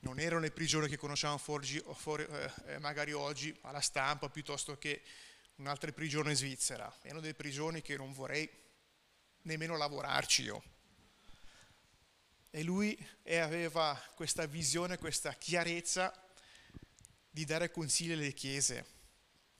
non 0.00 0.18
erano 0.18 0.40
le 0.40 0.50
prigioni 0.50 0.88
che 0.88 0.96
conosciamo 0.96 1.38
fuori, 1.38 1.80
fuori, 1.94 2.26
eh, 2.66 2.78
magari 2.80 3.12
oggi 3.12 3.56
alla 3.60 3.80
stampa 3.80 4.28
piuttosto 4.28 4.76
che 4.76 5.02
un'altra 5.58 5.92
prigione 5.92 6.34
svizzera, 6.34 6.92
erano 7.02 7.20
delle 7.20 7.34
prigioni 7.34 7.82
che 7.82 7.96
non 7.96 8.12
vorrei 8.12 8.50
nemmeno 9.42 9.76
lavorarci 9.76 10.42
io. 10.42 10.62
E 12.50 12.60
lui 12.64 12.98
aveva 13.26 13.96
questa 14.16 14.44
visione, 14.46 14.98
questa 14.98 15.34
chiarezza 15.34 16.12
di 17.30 17.44
dare 17.44 17.70
consigli 17.70 18.10
alle 18.10 18.32
chiese. 18.32 18.86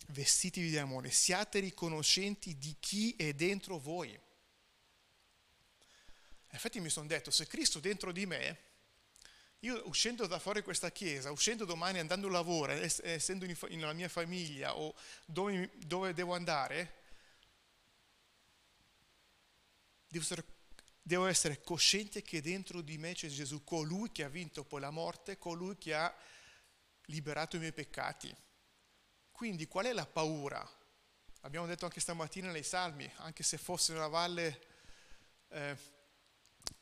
Vestitevi 0.09 0.71
di 0.71 0.79
amore, 0.79 1.13
siate 1.13 1.61
riconoscenti 1.61 2.59
di 2.59 2.75
chi 2.81 3.15
è 3.17 3.33
dentro 3.33 3.79
voi. 3.79 4.27
Infatti 6.51 6.81
mi 6.81 6.89
sono 6.89 7.07
detto, 7.07 7.31
se 7.31 7.47
Cristo 7.47 7.79
dentro 7.79 8.11
di 8.11 8.27
me, 8.27 8.59
io 9.61 9.83
uscendo 9.89 10.27
da 10.27 10.39
fuori 10.39 10.63
questa 10.63 10.91
chiesa, 10.91 11.31
uscendo 11.31 11.65
domani 11.65 11.99
andando 11.99 12.29
a 12.29 12.31
lavoro, 12.31 12.73
essendo 12.73 13.45
nella 13.45 13.93
mia 13.93 14.09
famiglia 14.09 14.77
o 14.77 14.95
dove, 15.25 15.71
dove 15.79 16.15
devo 16.15 16.35
andare, 16.35 16.95
devo 20.07 20.23
essere, 20.25 20.45
devo 21.03 21.27
essere 21.27 21.61
cosciente 21.61 22.23
che 22.23 22.41
dentro 22.41 22.81
di 22.83 22.99
me 22.99 23.15
c'è 23.15 23.29
Gesù, 23.29 23.65
colui 23.65 24.13
che 24.13 24.25
ha 24.25 24.29
vinto 24.29 24.65
poi 24.65 24.81
la 24.81 24.91
morte, 24.91 25.39
colui 25.39 25.77
che 25.77 25.95
ha 25.95 26.17
liberato 27.07 27.57
i 27.57 27.59
miei 27.61 27.73
peccati. 27.73 28.35
Quindi 29.33 29.67
qual 29.67 29.87
è 29.87 29.93
la 29.93 30.07
paura? 30.07 30.67
Abbiamo 31.43 31.67
detto 31.67 31.85
anche 31.85 32.01
stamattina 32.01 32.51
nei 32.51 32.63
salmi, 32.65 33.11
anche 33.17 33.43
se 33.43 33.59
fosse 33.59 33.93
una 33.93 34.09
valle... 34.09 34.67
Eh, 35.49 35.97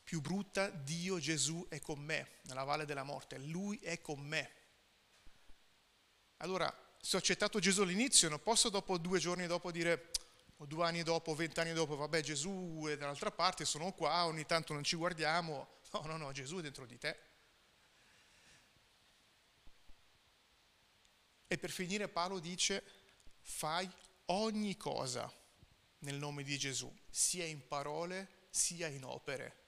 più 0.07 0.21
brutta, 0.21 0.69
Dio 0.69 1.19
Gesù 1.19 1.67
è 1.69 1.81
con 1.81 1.99
me 1.99 2.39
nella 2.43 2.63
valle 2.63 2.85
della 2.85 3.03
morte, 3.03 3.39
Lui 3.39 3.77
è 3.81 4.01
con 4.01 4.21
me. 4.21 4.53
Allora, 6.37 6.73
se 7.01 7.17
ho 7.17 7.19
accettato 7.19 7.59
Gesù 7.59 7.83
all'inizio, 7.83 8.29
non 8.29 8.41
posso 8.41 8.69
dopo 8.69 8.99
due 8.99 9.19
giorni 9.19 9.49
dopo 9.49 9.73
dire, 9.73 10.13
o 10.59 10.65
due 10.65 10.85
anni 10.85 11.03
dopo, 11.03 11.35
vent'anni 11.35 11.73
dopo, 11.73 11.97
vabbè 11.97 12.21
Gesù 12.21 12.85
è 12.89 12.97
dall'altra 12.97 13.33
parte, 13.33 13.65
sono 13.65 13.93
qua, 13.95 14.27
ogni 14.27 14.47
tanto 14.47 14.73
non 14.75 14.85
ci 14.85 14.95
guardiamo. 14.95 15.81
No, 15.91 16.03
no, 16.05 16.17
no, 16.17 16.31
Gesù 16.31 16.59
è 16.59 16.63
dentro 16.63 16.87
di 16.87 16.99
te. 16.99 17.19
E 21.49 21.59
per 21.59 21.71
finire 21.71 22.07
Paolo 22.07 22.39
dice, 22.39 22.81
fai 23.41 23.91
ogni 24.27 24.77
cosa 24.77 25.29
nel 26.01 26.15
nome 26.15 26.45
di 26.45 26.57
Gesù, 26.57 26.97
sia 27.11 27.45
in 27.45 27.67
parole 27.67 28.45
sia 28.51 28.87
in 28.87 29.05
opere. 29.05 29.66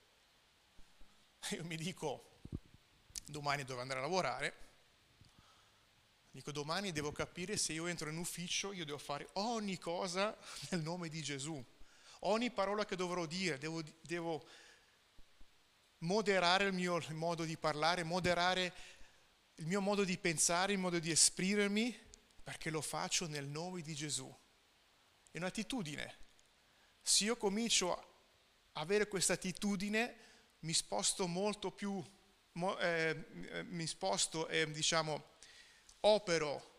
Io 1.51 1.65
mi 1.65 1.77
dico, 1.77 2.41
domani 3.25 3.65
devo 3.65 3.81
andare 3.81 4.01
a 4.01 4.03
lavorare, 4.03 4.67
dico 6.31 6.53
domani 6.53 6.93
devo 6.93 7.13
capire 7.13 7.57
se 7.57 7.73
io 7.73 7.87
entro 7.87 8.11
in 8.11 8.17
ufficio, 8.17 8.73
io 8.73 8.85
devo 8.85 8.99
fare 8.99 9.29
ogni 9.35 9.79
cosa 9.79 10.37
nel 10.71 10.83
nome 10.83 11.09
di 11.09 11.23
Gesù, 11.23 11.63
ogni 12.21 12.51
parola 12.51 12.85
che 12.85 12.97
dovrò 12.97 13.27
dire, 13.27 13.59
devo, 13.59 13.83
devo 14.03 14.47
moderare 15.99 16.65
il 16.65 16.73
mio 16.73 17.03
modo 17.11 17.45
di 17.45 17.57
parlare, 17.57 18.03
moderare 18.03 18.73
il 19.57 19.67
mio 19.67 19.81
modo 19.81 20.05
di 20.05 20.17
pensare, 20.19 20.73
il 20.73 20.79
modo 20.79 20.99
di 20.99 21.11
esprimermi, 21.11 22.07
perché 22.43 22.71
lo 22.71 22.81
faccio 22.81 23.27
nel 23.27 23.47
nome 23.47 23.83
di 23.83 23.95
Gesù. 23.95 24.33
È 25.31 25.37
un'attitudine. 25.39 26.17
Se 27.03 27.25
io 27.25 27.37
comincio 27.37 27.95
a 27.95 28.07
avere 28.81 29.09
questa 29.09 29.33
attitudine, 29.35 30.28
mi 30.61 30.73
sposto 30.73 31.27
molto 31.27 31.71
più, 31.71 32.03
eh, 32.81 33.25
eh, 33.51 33.63
mi 33.65 33.87
sposto 33.87 34.49
e 34.49 34.71
diciamo 34.71 35.37
opero 36.01 36.77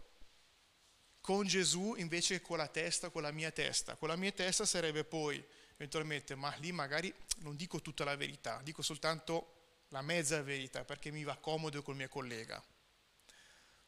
con 1.22 1.46
Gesù 1.46 1.96
invece 1.98 2.40
che 2.40 2.46
con 2.46 2.58
la 2.58 2.68
testa, 2.68 3.10
con 3.10 3.22
la 3.22 3.32
mia 3.32 3.52
testa. 3.52 3.96
Con 3.96 4.08
la 4.08 4.16
mia 4.16 4.32
testa 4.32 4.66
sarebbe 4.66 5.04
poi 5.04 5.44
eventualmente, 5.76 6.36
ma 6.36 6.54
lì 6.58 6.72
magari 6.72 7.14
non 7.38 7.56
dico 7.56 7.82
tutta 7.82 8.04
la 8.04 8.16
verità, 8.16 8.60
dico 8.64 8.82
soltanto 8.82 9.56
la 9.90 10.02
mezza 10.02 10.42
verità 10.42 10.84
perché 10.84 11.12
mi 11.12 11.24
va 11.24 11.38
comodo 11.38 11.82
col 11.82 11.96
mio 11.96 12.10
collega. 12.10 12.62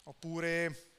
Oppure 0.04 0.91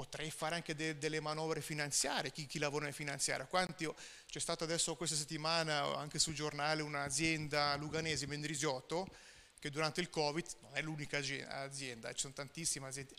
potrei 0.00 0.30
fare 0.30 0.54
anche 0.54 0.74
de- 0.74 0.96
delle 0.96 1.20
manovre 1.20 1.60
finanziarie, 1.60 2.32
chi, 2.32 2.46
chi 2.46 2.58
lavora 2.58 2.86
in 2.86 2.94
finanziaria. 2.94 3.44
Quanti, 3.44 3.86
c'è 4.26 4.38
stata 4.38 4.64
adesso 4.64 4.96
questa 4.96 5.14
settimana 5.14 5.94
anche 5.94 6.18
sul 6.18 6.32
giornale 6.32 6.80
un'azienda 6.80 7.76
luganese, 7.76 8.26
Mendrisiotto, 8.26 9.06
che 9.58 9.68
durante 9.68 10.00
il 10.00 10.08
Covid, 10.08 10.46
non 10.60 10.70
è 10.74 10.80
l'unica 10.80 11.18
azienda, 11.18 12.10
ci 12.14 12.20
sono 12.20 12.32
tantissime 12.32 12.86
aziende, 12.86 13.14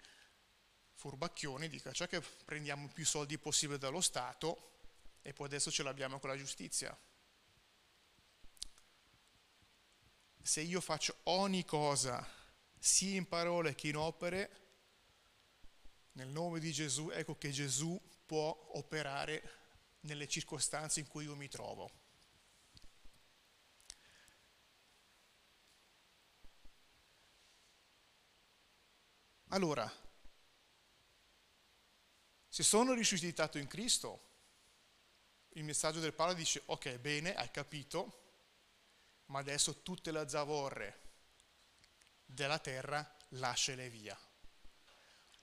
furbacchioni, 0.95 1.69
dica, 1.69 1.91
cioè 1.91 2.07
che 2.07 2.19
prendiamo 2.45 2.87
più 2.87 3.05
soldi 3.05 3.37
possibile 3.37 3.77
dallo 3.77 4.01
Stato 4.01 4.71
e 5.21 5.33
poi 5.33 5.45
adesso 5.45 5.69
ce 5.69 5.83
l'abbiamo 5.83 6.17
con 6.17 6.31
la 6.31 6.37
giustizia. 6.37 6.97
Se 10.41 10.61
io 10.61 10.81
faccio 10.81 11.15
ogni 11.25 11.63
cosa, 11.63 12.27
sia 12.79 13.17
in 13.17 13.27
parole 13.27 13.75
che 13.75 13.89
in 13.89 13.97
opere, 13.97 14.70
nel 16.13 16.27
nome 16.27 16.59
di 16.59 16.71
Gesù, 16.71 17.09
ecco 17.09 17.37
che 17.37 17.51
Gesù 17.51 17.99
può 18.25 18.69
operare 18.73 19.59
nelle 20.01 20.27
circostanze 20.27 20.99
in 20.99 21.07
cui 21.07 21.25
io 21.25 21.35
mi 21.35 21.47
trovo. 21.47 21.99
Allora, 29.49 29.89
se 32.47 32.63
sono 32.63 32.93
risuscitato 32.93 33.57
in 33.57 33.67
Cristo, 33.67 34.29
il 35.49 35.65
messaggio 35.65 35.99
del 35.99 36.13
Paolo 36.13 36.33
dice, 36.33 36.61
ok, 36.65 36.97
bene, 36.99 37.35
hai 37.35 37.51
capito, 37.51 38.19
ma 39.25 39.39
adesso 39.39 39.81
tutte 39.81 40.11
le 40.11 40.27
zavorre 40.29 40.99
della 42.25 42.59
terra 42.59 43.17
lasciale 43.29 43.89
via 43.89 44.17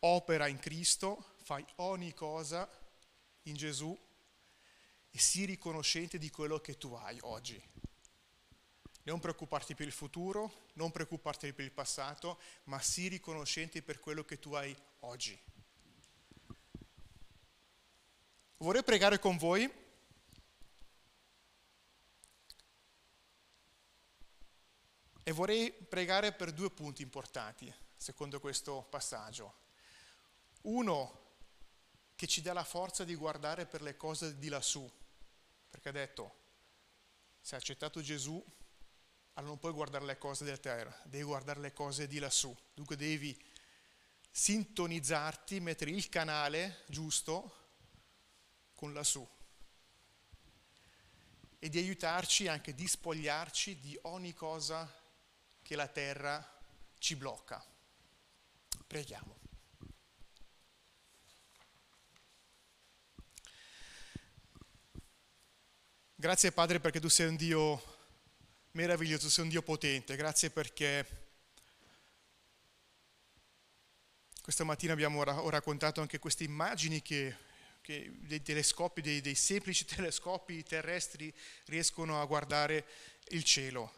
opera 0.00 0.46
in 0.46 0.58
Cristo, 0.58 1.34
fai 1.42 1.64
ogni 1.76 2.14
cosa 2.14 2.68
in 3.42 3.54
Gesù 3.54 3.96
e 5.10 5.18
sii 5.18 5.46
riconoscente 5.46 6.18
di 6.18 6.30
quello 6.30 6.60
che 6.60 6.76
tu 6.76 6.92
hai 6.94 7.18
oggi. 7.22 7.60
Non 9.04 9.20
preoccuparti 9.20 9.74
per 9.74 9.86
il 9.86 9.92
futuro, 9.92 10.66
non 10.74 10.90
preoccuparti 10.90 11.52
per 11.54 11.64
il 11.64 11.72
passato, 11.72 12.38
ma 12.64 12.78
sii 12.78 13.08
riconoscente 13.08 13.82
per 13.82 14.00
quello 14.00 14.22
che 14.24 14.38
tu 14.38 14.52
hai 14.52 14.76
oggi. 15.00 15.40
Vorrei 18.58 18.82
pregare 18.82 19.18
con 19.18 19.36
voi. 19.36 19.86
E 25.22 25.32
vorrei 25.32 25.70
pregare 25.70 26.32
per 26.32 26.52
due 26.52 26.70
punti 26.70 27.02
importanti, 27.02 27.72
secondo 27.96 28.40
questo 28.40 28.86
passaggio. 28.90 29.66
Uno 30.62 31.36
che 32.14 32.26
ci 32.26 32.42
dà 32.42 32.52
la 32.52 32.64
forza 32.64 33.04
di 33.04 33.14
guardare 33.14 33.66
per 33.66 33.82
le 33.82 33.96
cose 33.96 34.38
di 34.38 34.48
lassù, 34.48 34.90
perché 35.70 35.88
ha 35.88 35.92
detto, 35.92 36.34
se 37.40 37.54
hai 37.54 37.60
accettato 37.60 38.00
Gesù, 38.00 38.44
allora 39.34 39.52
non 39.52 39.58
puoi 39.58 39.72
guardare 39.72 40.04
le 40.04 40.18
cose 40.18 40.44
della 40.44 40.56
terra, 40.56 40.96
devi 41.04 41.24
guardare 41.24 41.60
le 41.60 41.72
cose 41.72 42.08
di 42.08 42.18
lassù. 42.18 42.54
Dunque 42.74 42.96
devi 42.96 43.40
sintonizzarti, 44.30 45.60
mettere 45.60 45.92
il 45.92 46.08
canale 46.08 46.82
giusto 46.88 47.56
con 48.74 48.92
lassù 48.92 49.26
e 51.60 51.68
di 51.68 51.78
aiutarci 51.78 52.46
anche 52.46 52.74
di 52.74 52.86
spogliarci 52.86 53.80
di 53.80 53.98
ogni 54.02 54.32
cosa 54.32 54.90
che 55.62 55.74
la 55.74 55.88
terra 55.88 56.56
ci 56.98 57.16
blocca. 57.16 57.64
Preghiamo. 58.86 59.37
Grazie 66.20 66.50
Padre 66.50 66.80
perché 66.80 66.98
tu 66.98 67.06
sei 67.06 67.28
un 67.28 67.36
Dio 67.36 67.80
meraviglioso, 68.72 69.30
sei 69.30 69.44
un 69.44 69.50
Dio 69.50 69.62
potente. 69.62 70.16
Grazie 70.16 70.50
perché 70.50 71.06
questa 74.42 74.64
mattina 74.64 74.94
abbiamo 74.94 75.22
raccontato 75.22 76.00
anche 76.00 76.18
queste 76.18 76.42
immagini 76.42 77.02
che, 77.02 77.36
che 77.80 78.10
dei 78.16 78.42
telescopi, 78.42 79.00
dei, 79.00 79.20
dei 79.20 79.36
semplici 79.36 79.84
telescopi 79.86 80.64
terrestri 80.64 81.32
riescono 81.66 82.20
a 82.20 82.24
guardare 82.24 82.84
il 83.28 83.44
cielo. 83.44 83.88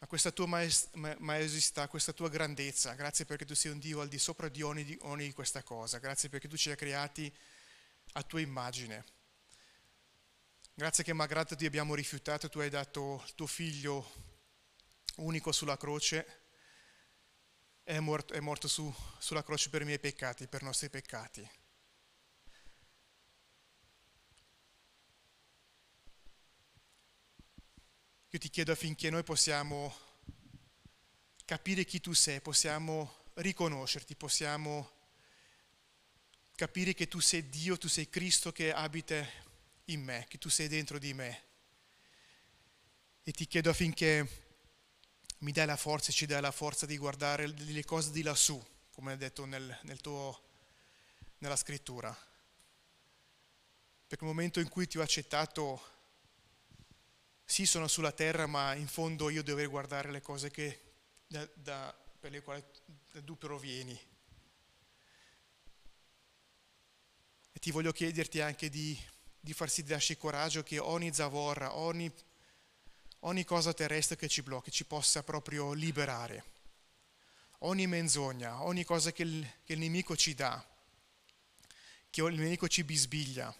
a 0.00 0.06
questa 0.06 0.32
tua 0.32 0.46
maestà, 0.46 1.88
questa 1.88 2.12
tua 2.12 2.28
grandezza. 2.28 2.92
Grazie 2.92 3.24
perché 3.24 3.46
tu 3.46 3.54
sei 3.54 3.72
un 3.72 3.78
Dio 3.78 4.02
al 4.02 4.08
di 4.08 4.18
sopra 4.18 4.50
di 4.50 4.60
ogni, 4.60 4.84
di 4.84 4.98
ogni 5.00 5.32
questa 5.32 5.62
cosa. 5.62 5.96
Grazie 5.96 6.28
perché 6.28 6.46
tu 6.46 6.58
ci 6.58 6.68
hai 6.68 6.76
creati 6.76 7.34
a 8.12 8.22
tua 8.22 8.40
immagine. 8.40 9.13
Grazie 10.76 11.04
che 11.04 11.12
malgrado 11.12 11.54
ti 11.54 11.66
abbiamo 11.66 11.94
rifiutato, 11.94 12.48
tu 12.48 12.58
hai 12.58 12.68
dato 12.68 13.22
il 13.24 13.34
tuo 13.36 13.46
figlio 13.46 14.10
unico 15.18 15.52
sulla 15.52 15.76
croce, 15.76 16.40
è 17.84 18.00
morto, 18.00 18.34
è 18.34 18.40
morto 18.40 18.66
su, 18.66 18.92
sulla 19.20 19.44
croce 19.44 19.70
per 19.70 19.82
i 19.82 19.84
miei 19.84 20.00
peccati, 20.00 20.48
per 20.48 20.62
i 20.62 20.64
nostri 20.64 20.90
peccati. 20.90 21.48
Io 28.30 28.38
ti 28.40 28.50
chiedo 28.50 28.72
affinché 28.72 29.10
noi 29.10 29.22
possiamo 29.22 29.96
capire 31.44 31.84
chi 31.84 32.00
tu 32.00 32.12
sei, 32.14 32.40
possiamo 32.40 33.26
riconoscerti, 33.34 34.16
possiamo 34.16 34.90
capire 36.56 36.94
che 36.94 37.06
tu 37.06 37.20
sei 37.20 37.48
Dio, 37.48 37.78
tu 37.78 37.86
sei 37.86 38.08
Cristo 38.08 38.50
che 38.50 38.72
abita 38.72 39.43
in 39.86 40.02
me, 40.02 40.26
che 40.28 40.38
tu 40.38 40.48
sei 40.48 40.68
dentro 40.68 40.98
di 40.98 41.12
me. 41.12 41.42
E 43.22 43.32
ti 43.32 43.46
chiedo 43.46 43.70
affinché 43.70 44.42
mi 45.38 45.52
dai 45.52 45.66
la 45.66 45.76
forza 45.76 46.10
e 46.10 46.12
ci 46.12 46.26
dai 46.26 46.40
la 46.40 46.50
forza 46.50 46.86
di 46.86 46.96
guardare 46.96 47.46
le 47.46 47.84
cose 47.84 48.10
di 48.10 48.22
lassù, 48.22 48.62
come 48.92 49.12
hai 49.12 49.18
detto 49.18 49.44
nel, 49.44 49.78
nel 49.82 50.00
tuo, 50.00 50.42
nella 51.38 51.56
scrittura. 51.56 52.10
Perché 54.06 54.24
il 54.24 54.30
momento 54.30 54.60
in 54.60 54.68
cui 54.68 54.86
ti 54.86 54.98
ho 54.98 55.02
accettato 55.02 55.92
sì 57.44 57.66
sono 57.66 57.88
sulla 57.88 58.12
terra, 58.12 58.46
ma 58.46 58.74
in 58.74 58.88
fondo 58.88 59.28
io 59.28 59.42
devo 59.42 59.68
guardare 59.68 60.10
le 60.10 60.22
cose 60.22 60.50
che, 60.50 60.94
da, 61.26 61.46
da, 61.54 61.94
per 62.18 62.30
le 62.30 62.42
quali 62.42 62.64
tu 63.24 63.36
provieni. 63.36 63.98
E 67.52 67.58
ti 67.58 67.70
voglio 67.70 67.92
chiederti 67.92 68.40
anche 68.40 68.68
di, 68.70 68.98
di 69.44 69.52
far 69.52 69.68
sì 69.68 69.82
di 69.82 69.90
darci 69.90 70.16
coraggio 70.16 70.62
che 70.62 70.78
ogni 70.78 71.12
zavorra, 71.12 71.76
ogni, 71.76 72.10
ogni 73.20 73.44
cosa 73.44 73.74
terrestre 73.74 74.16
che 74.16 74.26
ci 74.26 74.40
blocchi 74.42 74.70
ci 74.70 74.86
possa 74.86 75.22
proprio 75.22 75.74
liberare. 75.74 76.44
Ogni 77.58 77.86
menzogna, 77.86 78.62
ogni 78.62 78.84
cosa 78.84 79.12
che 79.12 79.22
il, 79.22 79.46
che 79.62 79.74
il 79.74 79.80
nemico 79.80 80.16
ci 80.16 80.34
dà, 80.34 80.66
che 82.08 82.22
il 82.22 82.38
nemico 82.38 82.68
ci 82.68 82.84
bisbiglia 82.84 83.54